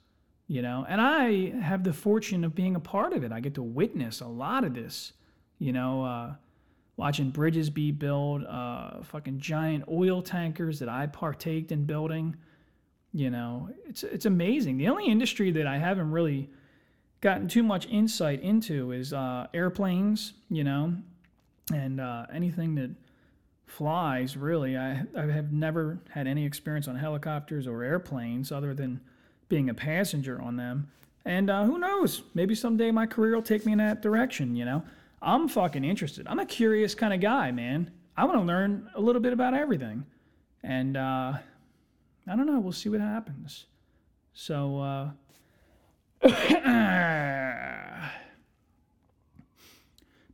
you 0.48 0.62
know. 0.62 0.86
And 0.88 1.02
I 1.02 1.52
have 1.60 1.84
the 1.84 1.93
fortune 1.93 2.43
of 2.43 2.56
being 2.56 2.76
a 2.76 2.80
part 2.80 3.13
of 3.13 3.24
it. 3.24 3.32
I 3.32 3.39
get 3.39 3.56
to 3.56 3.63
witness 3.63 4.21
a 4.21 4.28
lot 4.28 4.63
of 4.63 4.74
this, 4.74 5.13
you 5.60 5.74
know. 5.74 6.04
Uh, 6.04 6.36
watching 6.98 7.30
bridges 7.30 7.69
be 7.69 7.91
built, 7.91 8.45
uh, 8.45 9.02
fucking 9.04 9.39
giant 9.39 9.84
oil 9.89 10.21
tankers 10.21 10.80
that 10.80 10.89
I 10.89 11.08
partaked 11.08 11.71
in 11.71 11.86
building. 11.86 12.36
You 13.13 13.30
know, 13.30 13.69
it's 13.86 14.04
it's 14.04 14.26
amazing. 14.26 14.78
The 14.78 14.89
only 14.89 15.06
industry 15.06 15.52
that 15.52 15.67
I 15.67 15.78
haven't 15.78 16.12
really 16.12 16.50
gotten 17.21 17.48
too 17.48 17.63
much 17.63 17.88
insight 17.88 18.41
into 18.41 18.91
is 18.91 19.13
uh, 19.13 19.48
airplanes. 19.54 20.34
You 20.50 20.63
know, 20.63 20.95
and 21.74 22.02
uh, 22.02 22.26
anything 22.34 22.76
that 22.76 22.91
flies. 23.65 24.38
Really, 24.38 24.78
I 24.78 25.04
I 25.17 25.25
have 25.28 25.51
never 25.51 25.99
had 26.10 26.28
any 26.28 26.45
experience 26.45 26.88
on 26.88 26.95
helicopters 26.95 27.67
or 27.67 27.84
airplanes 27.84 28.51
other 28.51 28.73
than 28.73 29.01
being 29.49 29.69
a 29.69 29.73
passenger 29.73 30.41
on 30.41 30.56
them. 30.56 30.91
And 31.25 31.49
uh, 31.49 31.65
who 31.65 31.80
knows? 31.80 32.21
Maybe 32.34 32.56
someday 32.56 32.91
my 32.91 33.06
career 33.08 33.36
will 33.36 33.41
take 33.41 33.65
me 33.65 33.71
in 33.71 33.78
that 33.80 34.01
direction. 34.01 34.56
You 34.56 34.65
know. 34.65 34.84
I'm 35.21 35.47
fucking 35.47 35.84
interested. 35.84 36.28
I'm 36.28 36.38
a 36.39 36.45
curious 36.45 36.93
kind 36.93 37.12
of 37.12 37.19
guy, 37.19 37.49
man. 37.51 37.89
I 38.15 38.25
want 38.25 38.38
to 38.38 38.43
learn 38.43 38.89
a 38.93 39.01
little 39.01 39.21
bit 39.21 39.34
about 39.34 39.56
everything. 39.56 40.06
And 40.63 40.95
uh, 40.95 41.34
I 42.28 42.36
don't 42.36 42.45
know. 42.45 42.60
We'll 42.60 42.71
see 42.71 42.89
what 42.89 43.01
happens. 43.01 43.65
So, 44.34 44.80
uh, 44.80 45.10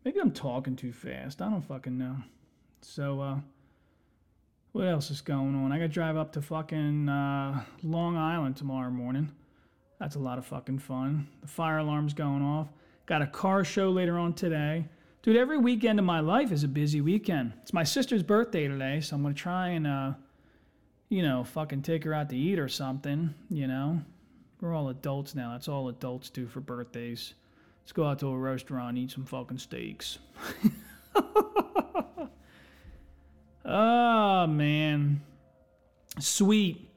maybe 0.04 0.20
I'm 0.20 0.32
talking 0.32 0.76
too 0.76 0.91
fast. 0.91 1.41
I 1.41 1.50
don't 1.50 1.62
fucking 1.62 1.98
know. 1.98 2.17
So, 2.82 3.22
uh, 3.22 3.38
what 4.72 4.88
else 4.88 5.12
is 5.12 5.22
going 5.22 5.56
on? 5.56 5.72
I 5.72 5.78
got 5.78 5.84
to 5.84 5.88
drive 5.89 6.17
up 6.17 6.32
to 6.34 6.41
fucking 6.41 7.10
uh, 7.10 7.63
Long 7.84 8.17
Island 8.17 8.58
tomorrow 8.58 8.89
morning. 8.89 9.32
That's 10.00 10.15
a 10.15 10.20
lot 10.20 10.38
of 10.38 10.46
fucking 10.46 10.80
fun. 10.80 11.28
The 11.41 11.48
fire 11.48 11.78
alarm's 11.78 12.13
going 12.13 12.41
off. 12.41 12.67
Got 13.06 13.22
a 13.22 13.28
car 13.28 13.63
show 13.63 13.89
later 13.89 14.17
on 14.17 14.34
today. 14.34 14.86
Dude, 15.22 15.36
every 15.36 15.58
weekend 15.58 16.00
of 16.00 16.06
my 16.06 16.20
life 16.20 16.52
is 16.52 16.63
a 16.63 16.67
busy 16.67 17.02
weekend. 17.02 17.54
It's 17.62 17.74
my 17.74 17.84
sister's 17.84 18.24
birthday 18.24 18.67
today, 18.67 19.02
so 19.02 19.15
I'm 19.15 19.22
going 19.22 19.36
to 19.36 19.39
try 19.39 19.70
and, 19.70 19.86
uh, 19.86 20.13
you 21.10 21.22
know, 21.22 21.44
fucking 21.44 21.84
take 21.84 22.04
her 22.06 22.13
out 22.13 22.30
to 22.30 22.36
eat 22.36 22.58
or 22.58 22.67
something, 22.67 23.34
you 23.50 23.67
know. 23.67 24.02
We're 24.60 24.74
all 24.74 24.89
adults 24.89 25.36
now. 25.36 25.52
That's 25.52 25.67
all 25.67 25.89
adults 25.89 26.30
do 26.30 26.48
for 26.48 26.62
birthdays. 26.62 27.36
Let's 27.84 27.91
go 27.91 28.06
out 28.06 28.20
to 28.20 28.28
a 28.28 28.38
restaurant, 28.38 28.98
eat 28.98 29.12
some 29.12 29.26
fucking 29.26 29.60
steaks. 29.60 30.17
oh, 33.65 34.47
man. 34.47 35.21
Sweet 36.19 36.89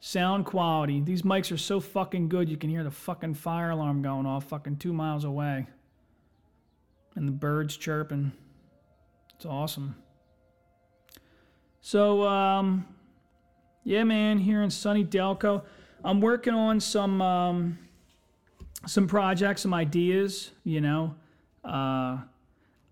sound 0.00 0.46
quality. 0.46 1.00
These 1.00 1.22
mics 1.22 1.52
are 1.52 1.58
so 1.58 1.80
fucking 1.80 2.28
good, 2.28 2.48
you 2.48 2.56
can 2.56 2.70
hear 2.70 2.84
the 2.84 2.90
fucking 2.90 3.34
fire 3.34 3.70
alarm 3.70 4.02
going 4.02 4.26
off 4.26 4.44
fucking 4.44 4.76
two 4.76 4.92
miles 4.92 5.24
away. 5.24 5.66
And 7.14 7.26
the 7.26 7.32
birds 7.32 7.76
chirping. 7.76 8.32
It's 9.34 9.46
awesome. 9.46 9.96
So, 11.80 12.22
um, 12.26 12.86
yeah, 13.84 14.04
man, 14.04 14.38
here 14.38 14.62
in 14.62 14.70
sunny 14.70 15.04
Delco, 15.04 15.62
I'm 16.04 16.20
working 16.20 16.54
on 16.54 16.80
some 16.80 17.20
um, 17.22 17.78
some 18.86 19.08
projects, 19.08 19.62
some 19.62 19.74
ideas. 19.74 20.50
You 20.64 20.80
know, 20.80 21.14
uh, 21.64 22.18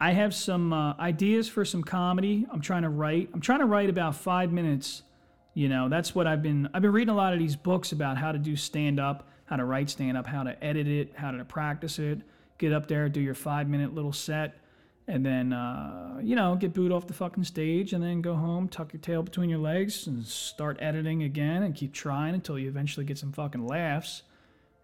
I 0.00 0.12
have 0.12 0.35
some 0.35 0.72
uh, 0.72 0.94
ideas 0.98 1.48
for 1.48 1.64
some 1.64 1.82
comedy. 1.82 2.46
I'm 2.50 2.61
trying 2.61 2.82
to 2.82 2.88
write. 2.88 3.30
I'm 3.32 3.40
trying 3.40 3.61
to 3.61 3.66
write 3.66 3.88
about 3.88 4.16
five 4.16 4.52
minutes. 4.52 5.02
You 5.54 5.68
know, 5.68 5.88
that's 5.88 6.14
what 6.14 6.26
I've 6.26 6.42
been. 6.42 6.68
I've 6.74 6.82
been 6.82 6.92
reading 6.92 7.12
a 7.12 7.16
lot 7.16 7.32
of 7.32 7.38
these 7.38 7.56
books 7.56 7.92
about 7.92 8.18
how 8.18 8.32
to 8.32 8.38
do 8.38 8.56
stand 8.56 9.00
up, 9.00 9.28
how 9.46 9.56
to 9.56 9.64
write 9.64 9.88
stand 9.88 10.16
up, 10.18 10.26
how 10.26 10.42
to 10.42 10.62
edit 10.62 10.87
it, 10.87 11.12
how 11.16 11.30
to 11.30 11.44
practice 11.44 11.98
it. 11.98 12.20
Get 12.59 12.72
up 12.72 12.88
there, 12.88 13.09
do 13.09 13.20
your 13.20 13.35
five 13.35 13.68
minute 13.68 13.94
little 13.94 14.12
set 14.12 14.59
and 15.09 15.24
then 15.24 15.52
uh, 15.52 16.18
you 16.22 16.35
know 16.35 16.56
get 16.56 16.74
booed 16.74 16.92
off 16.92 17.06
the 17.06 17.14
fucking 17.14 17.44
stage 17.44 17.92
and 17.92 18.02
then 18.02 18.20
go 18.20 18.35
home 18.35 18.68
tuck 18.68 18.92
your 18.92 19.00
tail 19.00 19.22
between 19.22 19.48
your 19.48 19.59
legs 19.59 20.06
and 20.06 20.24
start 20.26 20.76
editing 20.80 21.22
again 21.22 21.62
and 21.62 21.74
keep 21.74 21.92
trying 21.92 22.35
until 22.35 22.59
you 22.59 22.68
eventually 22.68 23.06
get 23.06 23.18
some 23.18 23.32
fucking 23.32 23.66
laughs 23.66 24.22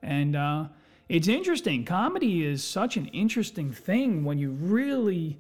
and 0.03 0.37
uh, 0.37 0.67
it's 1.09 1.29
interesting. 1.29 1.85
Comedy 1.85 2.45
is 2.45 2.63
such 2.65 2.97
an 2.97 3.07
interesting 3.07 3.73
thing 3.73 4.25
when 4.25 4.39
you 4.39 4.51
really 4.51 5.39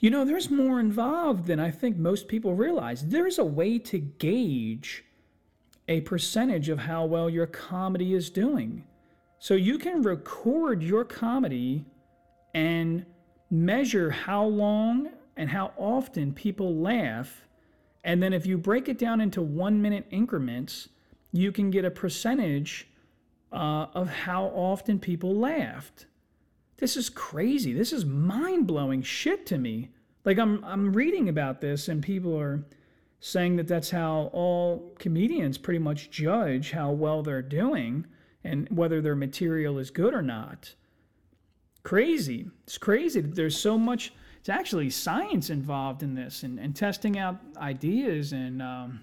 you 0.00 0.10
know 0.10 0.24
there's 0.24 0.48
more 0.48 0.78
involved 0.78 1.46
than 1.46 1.58
i 1.58 1.70
think 1.70 1.96
most 1.96 2.28
people 2.28 2.54
realize. 2.54 3.06
There's 3.06 3.38
a 3.38 3.44
way 3.44 3.78
to 3.80 3.98
gauge 3.98 5.04
a 5.88 6.02
percentage 6.02 6.68
of 6.68 6.78
how 6.80 7.04
well 7.04 7.28
your 7.28 7.46
comedy 7.46 8.14
is 8.14 8.30
doing. 8.30 8.84
So 9.38 9.54
you 9.54 9.78
can 9.78 10.02
record 10.02 10.82
your 10.82 11.04
comedy 11.04 11.84
and 12.54 13.06
measure 13.50 14.10
how 14.10 14.44
long 14.44 15.08
and 15.36 15.48
how 15.48 15.72
often 15.76 16.34
people 16.34 16.76
laugh. 16.76 17.46
And 18.04 18.22
then 18.22 18.32
if 18.32 18.46
you 18.46 18.58
break 18.58 18.88
it 18.88 18.98
down 18.98 19.20
into 19.20 19.40
one 19.40 19.80
minute 19.80 20.06
increments, 20.10 20.88
you 21.32 21.52
can 21.52 21.70
get 21.70 21.84
a 21.84 21.90
percentage 21.90 22.88
uh, 23.52 23.86
of 23.94 24.08
how 24.08 24.46
often 24.46 24.98
people 24.98 25.34
laughed. 25.34 26.06
This 26.76 26.96
is 26.96 27.10
crazy. 27.10 27.72
This 27.72 27.92
is 27.92 28.04
mind 28.04 28.66
blowing 28.66 29.02
shit 29.02 29.46
to 29.46 29.58
me. 29.58 29.90
Like 30.24 30.38
I'm 30.38 30.62
I'm 30.64 30.92
reading 30.92 31.28
about 31.28 31.60
this 31.60 31.88
and 31.88 32.02
people 32.02 32.38
are 32.38 32.64
saying 33.20 33.56
that 33.56 33.66
that's 33.66 33.90
how 33.90 34.30
all 34.32 34.94
comedians 34.98 35.58
pretty 35.58 35.80
much 35.80 36.10
judge 36.10 36.70
how 36.70 36.92
well 36.92 37.22
they're 37.22 37.42
doing 37.42 38.06
and 38.44 38.68
whether 38.70 39.00
their 39.00 39.16
material 39.16 39.78
is 39.78 39.90
good 39.90 40.14
or 40.14 40.22
not 40.22 40.74
crazy. 41.88 42.50
It's 42.64 42.76
crazy. 42.76 43.22
There's 43.22 43.58
so 43.58 43.78
much. 43.78 44.12
It's 44.40 44.50
actually 44.50 44.90
science 44.90 45.48
involved 45.48 46.02
in 46.02 46.14
this 46.14 46.42
and, 46.42 46.58
and 46.58 46.76
testing 46.76 47.18
out 47.18 47.36
ideas. 47.56 48.32
And 48.32 48.60
um, 48.60 49.00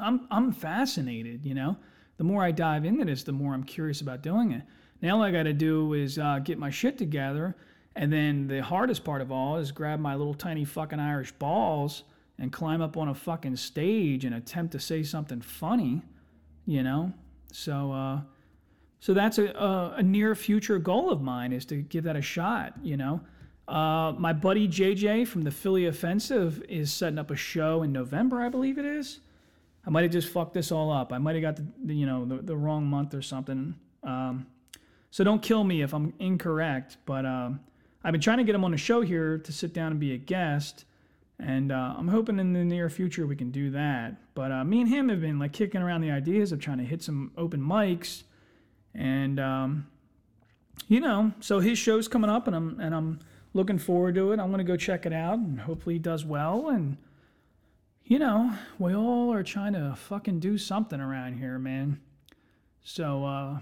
I'm 0.00 0.26
I'm 0.30 0.52
fascinated. 0.52 1.44
You 1.44 1.54
know, 1.54 1.76
the 2.16 2.24
more 2.24 2.42
I 2.42 2.50
dive 2.50 2.84
into 2.84 3.04
this, 3.04 3.22
the 3.22 3.32
more 3.32 3.54
I'm 3.54 3.64
curious 3.64 4.00
about 4.00 4.22
doing 4.22 4.52
it. 4.52 4.62
Now 5.00 5.16
all 5.16 5.22
I 5.22 5.30
got 5.30 5.44
to 5.44 5.52
do 5.52 5.94
is 5.94 6.18
uh, 6.18 6.38
get 6.38 6.58
my 6.58 6.70
shit 6.70 6.96
together. 6.96 7.56
And 7.94 8.12
then 8.12 8.46
the 8.46 8.62
hardest 8.62 9.04
part 9.04 9.20
of 9.20 9.30
all 9.30 9.56
is 9.56 9.72
grab 9.72 10.00
my 10.00 10.14
little 10.14 10.34
tiny 10.34 10.64
fucking 10.64 11.00
Irish 11.00 11.32
balls 11.32 12.04
and 12.38 12.52
climb 12.52 12.80
up 12.80 12.96
on 12.96 13.08
a 13.08 13.14
fucking 13.14 13.56
stage 13.56 14.24
and 14.24 14.34
attempt 14.34 14.72
to 14.72 14.80
say 14.80 15.02
something 15.02 15.40
funny, 15.40 16.02
you 16.64 16.82
know? 16.82 17.12
So, 17.52 17.92
uh, 17.92 18.20
so 19.00 19.12
that's 19.12 19.38
a, 19.38 19.48
a, 19.48 19.94
a, 19.98 20.02
near 20.02 20.34
future 20.34 20.78
goal 20.78 21.10
of 21.10 21.20
mine 21.20 21.52
is 21.52 21.66
to 21.66 21.82
give 21.82 22.04
that 22.04 22.16
a 22.16 22.22
shot, 22.22 22.74
you 22.82 22.96
know. 22.96 23.20
Uh, 23.68 24.12
my 24.18 24.32
buddy 24.32 24.66
JJ 24.66 25.26
from 25.26 25.42
the 25.42 25.50
Philly 25.50 25.86
Offensive 25.86 26.62
is 26.68 26.92
setting 26.92 27.18
up 27.18 27.30
a 27.30 27.36
show 27.36 27.82
in 27.82 27.92
November, 27.92 28.40
I 28.40 28.48
believe 28.48 28.78
it 28.78 28.84
is. 28.84 29.20
I 29.86 29.90
might 29.90 30.02
have 30.02 30.12
just 30.12 30.28
fucked 30.28 30.54
this 30.54 30.70
all 30.70 30.92
up. 30.92 31.12
I 31.12 31.18
might 31.18 31.34
have 31.34 31.42
got 31.42 31.86
the, 31.86 31.94
you 31.94 32.06
know 32.06 32.24
the, 32.24 32.36
the 32.36 32.56
wrong 32.56 32.86
month 32.86 33.14
or 33.14 33.22
something. 33.22 33.74
Um, 34.02 34.46
so 35.10 35.24
don't 35.24 35.42
kill 35.42 35.64
me 35.64 35.82
if 35.82 35.92
I'm 35.92 36.14
incorrect. 36.18 36.96
But 37.04 37.26
um, 37.26 37.60
I've 38.04 38.12
been 38.12 38.20
trying 38.20 38.38
to 38.38 38.44
get 38.44 38.54
him 38.54 38.64
on 38.64 38.70
the 38.70 38.76
show 38.76 39.00
here 39.02 39.38
to 39.38 39.52
sit 39.52 39.72
down 39.72 39.92
and 39.92 40.00
be 40.00 40.14
a 40.14 40.18
guest, 40.18 40.84
and 41.38 41.72
uh, 41.72 41.94
I'm 41.96 42.08
hoping 42.08 42.38
in 42.38 42.52
the 42.52 42.64
near 42.64 42.88
future 42.88 43.26
we 43.26 43.36
can 43.36 43.50
do 43.50 43.70
that. 43.70 44.16
But 44.34 44.52
uh, 44.52 44.64
me 44.64 44.80
and 44.80 44.88
him 44.88 45.08
have 45.08 45.20
been 45.20 45.38
like 45.38 45.52
kicking 45.52 45.82
around 45.82 46.00
the 46.00 46.10
ideas 46.10 46.52
of 46.52 46.60
trying 46.60 46.78
to 46.78 46.84
hit 46.84 47.02
some 47.02 47.32
open 47.36 47.60
mics 47.60 48.22
and 48.94 49.40
um, 49.40 49.86
you 50.88 51.00
know, 51.00 51.32
so 51.40 51.60
his 51.60 51.78
show's 51.78 52.08
coming 52.08 52.30
up, 52.30 52.46
and 52.46 52.56
I'm 52.56 52.80
and 52.80 52.94
I'm 52.94 53.20
looking 53.54 53.78
forward 53.78 54.14
to 54.16 54.32
it. 54.32 54.40
I'm 54.40 54.50
gonna 54.50 54.64
go 54.64 54.76
check 54.76 55.06
it 55.06 55.12
out, 55.12 55.38
and 55.38 55.60
hopefully 55.60 55.94
he 55.96 55.98
does 55.98 56.24
well. 56.24 56.68
And 56.68 56.96
you 58.04 58.18
know, 58.18 58.52
we 58.78 58.94
all 58.94 59.32
are 59.32 59.42
trying 59.42 59.74
to 59.74 59.94
fucking 59.96 60.40
do 60.40 60.58
something 60.58 61.00
around 61.00 61.34
here, 61.38 61.58
man. 61.58 62.00
So 62.82 63.24
uh, 63.24 63.58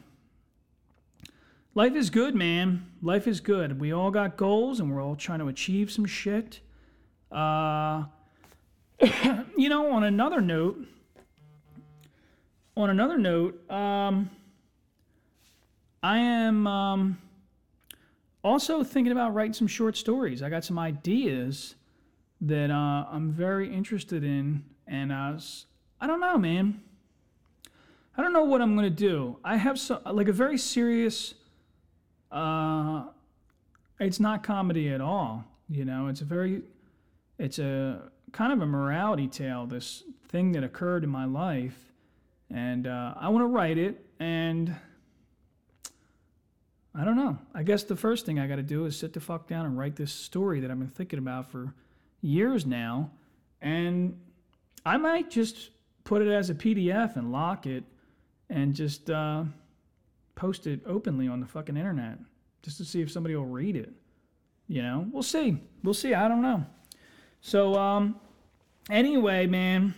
life 1.75 1.95
is 1.95 2.11
good, 2.11 2.35
man. 2.35 2.87
Life 3.03 3.29
is 3.29 3.41
good. 3.41 3.79
We 3.79 3.93
all 3.93 4.11
got 4.11 4.37
goals, 4.37 4.81
and 4.81 4.91
we're 4.91 5.03
all 5.03 5.17
trying 5.17 5.41
to 5.41 5.49
achieve 5.49 5.91
some 5.91 6.07
shit. 6.07 6.61
Uh, 7.31 8.05
you 9.57 9.69
know, 9.69 9.93
on 9.93 10.05
another 10.05 10.41
note, 10.41 10.87
on 12.77 12.91
another 12.91 13.19
note, 13.19 13.71
um, 13.71 14.31
I 16.03 16.19
am 16.19 16.67
um, 16.67 17.19
also 18.43 18.83
thinking 18.83 19.13
about 19.13 19.35
writing 19.35 19.53
some 19.53 19.67
short 19.67 19.97
stories. 19.99 20.43
I 20.43 20.49
got 20.49 20.65
some 20.65 20.79
ideas 20.79 21.75
that 22.41 22.71
uh, 22.71 23.07
I'm 23.11 23.33
very 23.33 23.73
interested 23.73 24.25
in, 24.25 24.65
and 24.87 25.13
uh, 25.13 25.39
I 26.01 26.07
don't 26.07 26.21
know, 26.21 26.39
man. 26.39 26.83
I 28.17 28.23
don't 28.23 28.33
know 28.33 28.45
what 28.45 28.61
I'm 28.61 28.75
gonna 28.75 28.91
do. 28.91 29.39
I 29.45 29.57
have 29.57 29.79
so 29.79 30.01
like 30.11 30.29
a 30.29 30.33
very 30.33 30.59
serious. 30.59 31.35
Uh, 32.31 33.05
it's 33.99 34.21
not 34.21 34.43
comedy 34.43 34.91
at 34.91 35.01
all. 35.01 35.45
You 35.69 35.85
know, 35.85 36.09
it's 36.09 36.21
a 36.21 36.25
very, 36.25 36.63
it's 37.39 37.59
a 37.59 38.11
kind 38.33 38.53
of 38.53 38.61
a 38.61 38.67
morality 38.67 39.29
tale. 39.29 39.67
This 39.67 40.03
thing 40.29 40.53
that 40.53 40.65
occurred 40.65 41.05
in 41.05 41.11
my 41.11 41.25
life, 41.25 41.93
and 42.51 42.87
uh, 42.87 43.15
I 43.17 43.29
want 43.29 43.43
to 43.43 43.47
write 43.47 43.79
it 43.79 44.05
and 44.21 44.77
I 46.95 47.05
don't 47.05 47.17
know. 47.17 47.39
I 47.55 47.63
guess 47.63 47.85
the 47.85 47.97
first 47.97 48.27
thing 48.27 48.39
I 48.39 48.47
got 48.47 48.57
to 48.57 48.63
do 48.63 48.85
is 48.85 48.97
sit 48.97 49.13
the 49.13 49.21
fuck 49.21 49.49
down 49.49 49.65
and 49.65 49.79
write 49.79 49.97
this 49.97 50.13
story 50.13 50.61
that 50.61 50.71
I've 50.71 50.79
been 50.79 50.89
thinking 50.89 51.19
about 51.19 51.51
for 51.51 51.73
years 52.21 52.67
now. 52.67 53.11
And 53.61 54.19
I 54.85 54.97
might 54.97 55.31
just 55.31 55.71
put 56.05 56.23
it 56.23 56.29
as 56.29 56.51
a 56.51 56.55
PDF 56.55 57.17
and 57.17 57.33
lock 57.33 57.67
it 57.67 57.85
and 58.49 58.75
just 58.75 59.11
uh, 59.11 59.45
post 60.35 60.67
it 60.67 60.81
openly 60.87 61.29
on 61.29 61.41
the 61.41 61.47
fucking 61.47 61.77
internet 61.77 62.19
just 62.63 62.79
to 62.79 62.85
see 62.85 63.01
if 63.01 63.11
somebody 63.11 63.35
will 63.37 63.47
read 63.47 63.77
it. 63.77 63.93
You 64.69 64.83
know, 64.83 65.07
we'll 65.13 65.23
see. 65.23 65.59
We'll 65.83 65.95
see. 65.95 66.15
I 66.15 66.29
don't 66.29 66.43
know. 66.43 66.65
So, 67.41 67.75
um, 67.75 68.21
anyway, 68.89 69.47
man, 69.47 69.95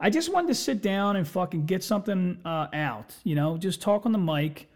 I 0.00 0.10
just 0.10 0.32
wanted 0.32 0.48
to 0.48 0.54
sit 0.54 0.82
down 0.82 1.16
and 1.16 1.26
fucking 1.26 1.66
get 1.66 1.84
something 1.84 2.40
uh, 2.44 2.68
out. 2.72 3.14
You 3.24 3.34
know, 3.34 3.56
just 3.56 3.80
talk 3.80 4.06
on 4.06 4.12
the 4.12 4.18
mic 4.18 4.68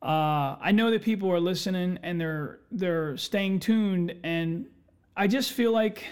uh, 0.00 0.56
I 0.60 0.70
know 0.72 0.90
that 0.92 1.02
people 1.02 1.30
are 1.32 1.40
listening 1.40 1.98
and 2.02 2.20
they're 2.20 2.60
they're 2.70 3.16
staying 3.16 3.60
tuned, 3.60 4.14
and 4.22 4.66
I 5.18 5.26
just 5.26 5.50
feel 5.50 5.72
like 5.72 6.04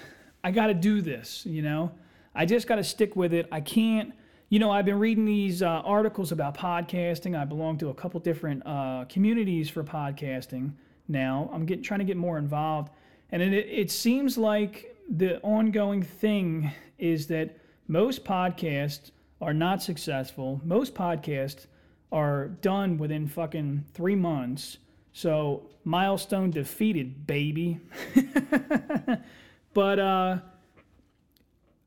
I 0.43 0.51
got 0.51 0.67
to 0.67 0.75
do 0.75 1.01
this. 1.01 1.47
You 1.47 1.63
know, 1.63 1.93
I 2.35 2.45
just 2.45 2.67
got 2.67 2.77
to 2.77 2.85
stick 2.85 3.15
with 3.15 3.33
it. 3.33 3.47
I 3.53 3.61
can't. 3.61 4.13
You 4.49 4.59
know, 4.59 4.73
I've 4.73 4.85
been 4.85 4.99
reading 4.99 5.25
these 5.25 5.63
uh, 5.63 5.83
articles 5.85 6.33
about 6.33 6.59
podcasting. 6.59 7.39
I 7.41 7.45
belong 7.45 7.79
to 7.79 7.91
a 7.91 7.95
couple 7.95 8.19
different 8.19 8.65
uh, 8.67 9.05
communities 9.09 9.71
for 9.71 9.85
podcasting 9.85 10.73
now. 11.07 11.49
I'm 11.53 11.67
getting 11.67 11.85
trying 11.85 12.01
to 12.01 12.05
get 12.05 12.17
more 12.17 12.37
involved, 12.37 12.91
and 13.31 13.41
it, 13.43 13.53
it 13.55 13.93
seems 13.93 14.37
like 14.37 14.97
the 15.09 15.41
ongoing 15.43 16.03
thing 16.03 16.73
is 16.99 17.29
that 17.29 17.59
most 17.87 18.25
podcasts 18.25 19.13
are 19.41 19.55
not 19.55 19.85
successful. 19.85 20.61
Most 20.65 20.95
podcasts 20.95 21.67
are 22.11 22.49
done 22.49 22.99
within 22.99 23.29
fucking 23.29 23.85
three 23.95 24.17
months. 24.17 24.79
So 25.17 25.63
milestone 25.83 26.51
defeated, 26.51 27.27
baby. 27.27 27.81
but 29.73 29.99
uh, 29.99 30.41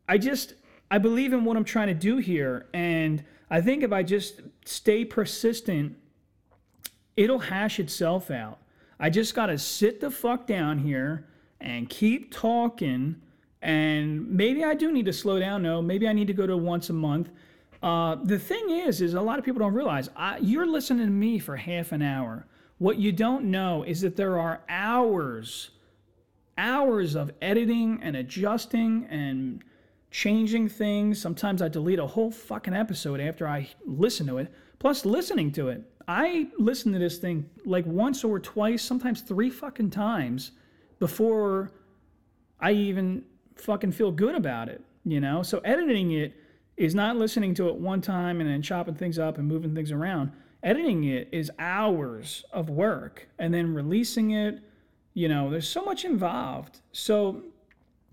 I 0.08 0.18
just 0.18 0.56
I 0.90 0.98
believe 0.98 1.32
in 1.32 1.46
what 1.46 1.56
I'm 1.56 1.64
trying 1.64 1.90
to 1.90 1.94
do 1.94 2.18
here. 2.18 2.66
And 2.74 3.24
I 3.52 3.62
think 3.62 3.84
if 3.84 3.92
I 3.94 4.02
just 4.02 4.42
stay 4.66 5.06
persistent, 5.06 5.96
it'll 7.16 7.38
hash 7.38 7.80
itself 7.80 8.32
out. 8.32 8.62
I 9.00 9.12
just 9.12 9.36
got 9.36 9.46
to 9.46 9.60
sit 9.60 10.02
the 10.02 10.10
fuck 10.10 10.48
down 10.48 10.80
here 10.80 11.28
and 11.62 11.88
keep 11.88 12.34
talking. 12.34 13.18
And 13.62 14.28
maybe 14.28 14.64
I 14.64 14.74
do 14.74 14.92
need 14.92 15.06
to 15.06 15.14
slow 15.14 15.38
down. 15.38 15.62
No, 15.62 15.84
maybe 15.84 16.08
I 16.08 16.14
need 16.14 16.28
to 16.28 16.34
go 16.34 16.48
to 16.48 16.58
once 16.58 16.90
a 16.90 16.94
month. 16.94 17.30
Uh, 17.84 18.16
the 18.24 18.40
thing 18.40 18.72
is, 18.72 19.02
is 19.02 19.14
a 19.14 19.22
lot 19.22 19.38
of 19.38 19.46
people 19.46 19.60
don't 19.60 19.76
realize 19.76 20.10
I, 20.16 20.40
you're 20.40 20.66
listening 20.66 21.06
to 21.06 21.12
me 21.12 21.38
for 21.38 21.58
half 21.58 21.92
an 21.92 22.02
hour. 22.02 22.48
What 22.80 22.98
you 22.98 23.12
don't 23.12 23.46
know 23.46 23.84
is 23.84 24.02
that 24.02 24.16
there 24.16 24.40
are 24.40 24.62
hours, 24.70 25.72
hours 26.58 27.14
of 27.14 27.30
editing 27.42 28.00
and 28.02 28.16
adjusting 28.16 29.06
and 29.10 29.62
changing 30.12 30.70
things. 30.70 31.22
Sometimes 31.22 31.62
I 31.62 31.68
delete 31.68 32.00
a 32.00 32.08
whole 32.08 32.32
fucking 32.32 32.74
episode 32.74 33.20
after 33.20 33.48
I 33.48 33.70
listen 33.86 34.26
to 34.28 34.38
it. 34.38 34.52
Plus, 34.80 35.06
listening 35.06 35.52
to 35.52 35.68
it. 35.68 35.84
I 36.08 36.48
listen 36.58 36.94
to 36.94 37.00
this 37.00 37.18
thing 37.18 37.50
like 37.66 37.86
once 37.86 38.24
or 38.24 38.40
twice, 38.40 38.82
sometimes 38.82 39.22
three 39.22 39.50
fucking 39.50 39.92
times 39.92 40.52
before 41.00 41.72
I 42.62 42.72
even 42.72 43.24
fucking 43.56 43.92
feel 43.92 44.12
good 44.12 44.36
about 44.36 44.70
it, 44.70 44.82
you 45.04 45.20
know? 45.20 45.44
So 45.44 45.60
editing 45.60 46.12
it 46.14 46.34
is 46.78 46.96
not 46.96 47.18
listening 47.18 47.54
to 47.56 47.68
it 47.68 47.76
one 47.76 48.00
time 48.00 48.40
and 48.40 48.50
then 48.50 48.62
chopping 48.62 48.96
things 48.96 49.20
up 49.20 49.38
and 49.38 49.48
moving 49.48 49.76
things 49.76 49.92
around. 49.92 50.32
Editing 50.62 51.06
it 51.06 51.30
is 51.32 51.50
hours 51.58 52.44
of 52.52 52.70
work 52.70 53.28
and 53.38 53.54
then 53.54 53.74
releasing 53.74 54.32
it, 54.32 54.60
you 55.14 55.28
know, 55.30 55.50
there's 55.50 55.68
so 55.68 55.84
much 55.84 56.04
involved. 56.04 56.80
So 56.92 57.44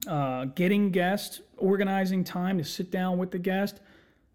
uh, 0.06 0.46
getting 0.46 0.90
guests, 0.90 1.40
organizing 1.56 2.22
time 2.22 2.58
to 2.58 2.64
sit 2.64 2.90
down 2.90 3.18
with 3.18 3.30
the 3.32 3.38
guest, 3.38 3.80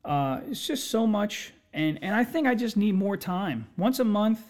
uh, 0.03 0.41
it's 0.49 0.65
just 0.65 0.91
so 0.91 1.07
much. 1.07 1.53
And, 1.73 1.99
and 2.01 2.13
I 2.13 2.23
think 2.23 2.47
I 2.47 2.55
just 2.55 2.75
need 2.75 2.95
more 2.95 3.15
time. 3.15 3.67
Once 3.77 3.99
a 3.99 4.03
month, 4.03 4.41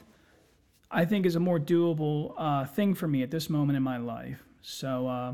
I 0.89 1.05
think 1.05 1.25
is 1.25 1.35
a 1.35 1.39
more 1.39 1.59
doable 1.59 2.33
uh, 2.37 2.65
thing 2.65 2.95
for 2.95 3.07
me 3.07 3.21
at 3.21 3.31
this 3.31 3.49
moment 3.49 3.77
in 3.77 3.83
my 3.83 3.97
life. 3.97 4.43
So, 4.61 5.07
uh, 5.07 5.33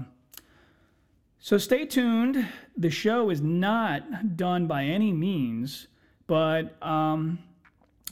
so 1.40 1.58
stay 1.58 1.86
tuned. 1.86 2.48
The 2.76 2.90
show 2.90 3.30
is 3.30 3.42
not 3.42 4.36
done 4.36 4.68
by 4.68 4.84
any 4.84 5.12
means, 5.14 5.88
but 6.28 6.76
um, 6.86 7.40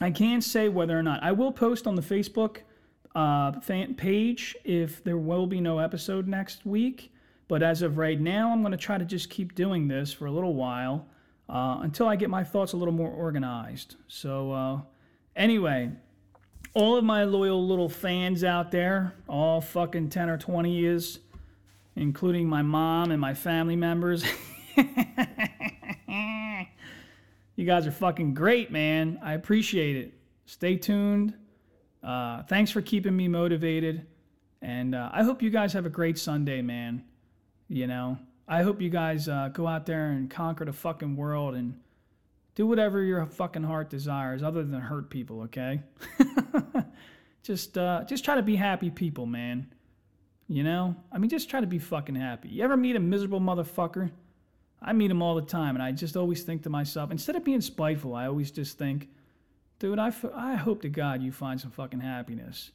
I 0.01 0.11
can't 0.11 0.43
say 0.43 0.69
whether 0.69 0.97
or 0.97 1.03
not. 1.03 1.23
I 1.23 1.31
will 1.31 1.51
post 1.51 1.87
on 1.87 1.95
the 1.95 2.01
Facebook 2.01 2.57
uh, 3.15 3.59
fan 3.61 3.95
page 3.95 4.55
if 4.63 5.03
there 5.03 5.17
will 5.17 5.47
be 5.47 5.61
no 5.61 5.79
episode 5.79 6.27
next 6.27 6.65
week. 6.65 7.13
But 7.47 7.63
as 7.63 7.81
of 7.81 7.97
right 7.97 8.19
now, 8.19 8.51
I'm 8.51 8.61
going 8.61 8.71
to 8.71 8.77
try 8.77 8.97
to 8.97 9.05
just 9.05 9.29
keep 9.29 9.55
doing 9.55 9.87
this 9.87 10.11
for 10.11 10.25
a 10.25 10.31
little 10.31 10.55
while 10.55 11.07
uh, 11.47 11.79
until 11.81 12.07
I 12.07 12.15
get 12.15 12.29
my 12.29 12.43
thoughts 12.43 12.73
a 12.73 12.77
little 12.77 12.93
more 12.93 13.11
organized. 13.11 13.95
So, 14.07 14.51
uh, 14.51 14.81
anyway, 15.35 15.91
all 16.73 16.97
of 16.97 17.03
my 17.03 17.23
loyal 17.23 17.65
little 17.65 17.87
fans 17.87 18.43
out 18.43 18.71
there, 18.71 19.13
all 19.29 19.61
fucking 19.61 20.09
10 20.09 20.29
or 20.29 20.37
20 20.37 20.85
is, 20.85 21.19
including 21.95 22.49
my 22.49 22.63
mom 22.63 23.11
and 23.11 23.21
my 23.21 23.33
family 23.33 23.75
members. 23.75 24.25
you 27.65 27.71
guys 27.71 27.87
are 27.87 27.91
fucking 27.91 28.35
great, 28.35 28.69
man. 28.69 29.17
I 29.23 29.33
appreciate 29.33 29.95
it. 29.95 30.13
Stay 30.45 30.77
tuned. 30.77 31.33
Uh, 32.03 32.43
thanks 32.43 32.69
for 32.69 32.79
keeping 32.79 33.17
me 33.17 33.27
motivated. 33.27 34.05
And 34.61 34.93
uh, 34.93 35.09
I 35.11 35.23
hope 35.23 35.41
you 35.41 35.49
guys 35.49 35.73
have 35.73 35.87
a 35.87 35.89
great 35.89 36.19
Sunday, 36.19 36.61
man. 36.61 37.03
You 37.67 37.87
know, 37.87 38.19
I 38.47 38.61
hope 38.61 38.83
you 38.83 38.91
guys 38.91 39.27
uh, 39.27 39.49
go 39.51 39.65
out 39.65 39.87
there 39.87 40.11
and 40.11 40.29
conquer 40.29 40.63
the 40.63 40.73
fucking 40.73 41.15
world 41.15 41.55
and 41.55 41.79
do 42.53 42.67
whatever 42.67 43.01
your 43.01 43.25
fucking 43.25 43.63
heart 43.63 43.89
desires 43.89 44.43
other 44.43 44.63
than 44.63 44.79
hurt 44.79 45.09
people, 45.09 45.41
okay? 45.41 45.81
just, 47.41 47.79
uh, 47.79 48.03
just 48.03 48.23
try 48.23 48.35
to 48.35 48.43
be 48.43 48.55
happy 48.55 48.91
people, 48.91 49.25
man. 49.25 49.73
You 50.47 50.63
know? 50.63 50.95
I 51.11 51.17
mean, 51.17 51.31
just 51.31 51.49
try 51.49 51.61
to 51.61 51.67
be 51.67 51.79
fucking 51.79 52.13
happy. 52.13 52.49
You 52.49 52.63
ever 52.63 52.77
meet 52.77 52.95
a 52.95 52.99
miserable 52.99 53.41
motherfucker? 53.41 54.11
I 54.81 54.93
meet 54.93 55.07
them 55.07 55.21
all 55.21 55.35
the 55.35 55.41
time, 55.41 55.75
and 55.75 55.83
I 55.83 55.91
just 55.91 56.15
always 56.15 56.43
think 56.43 56.63
to 56.63 56.69
myself, 56.69 57.11
instead 57.11 57.35
of 57.35 57.43
being 57.43 57.61
spiteful, 57.61 58.13
I 58.15 58.27
always 58.27 58.51
just 58.51 58.77
think, 58.77 59.09
dude, 59.79 59.99
I, 59.99 60.07
f- 60.07 60.25
I 60.33 60.55
hope 60.55 60.81
to 60.83 60.89
God 60.89 61.21
you 61.23 61.31
find 61.31 61.59
some 61.59 61.71
fucking 61.71 62.01
happiness. 62.01 62.71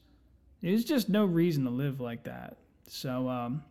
There's 0.60 0.84
just 0.84 1.08
no 1.08 1.24
reason 1.24 1.64
to 1.64 1.70
live 1.70 2.00
like 2.00 2.24
that. 2.24 2.56
So, 2.86 3.28
um, 3.28 3.62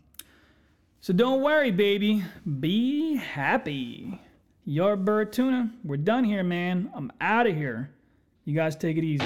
so 1.01 1.13
don't 1.13 1.41
worry, 1.41 1.71
baby. 1.71 2.23
Be 2.59 3.15
happy. 3.15 4.19
Your 4.65 4.95
bird 4.95 5.33
tuna. 5.33 5.71
We're 5.83 5.97
done 5.97 6.23
here, 6.23 6.43
man. 6.43 6.89
I'm 6.93 7.11
out 7.21 7.47
of 7.47 7.55
here. 7.55 7.91
You 8.45 8.55
guys 8.55 8.75
take 8.75 8.97
it 8.97 9.03
easy. 9.03 9.25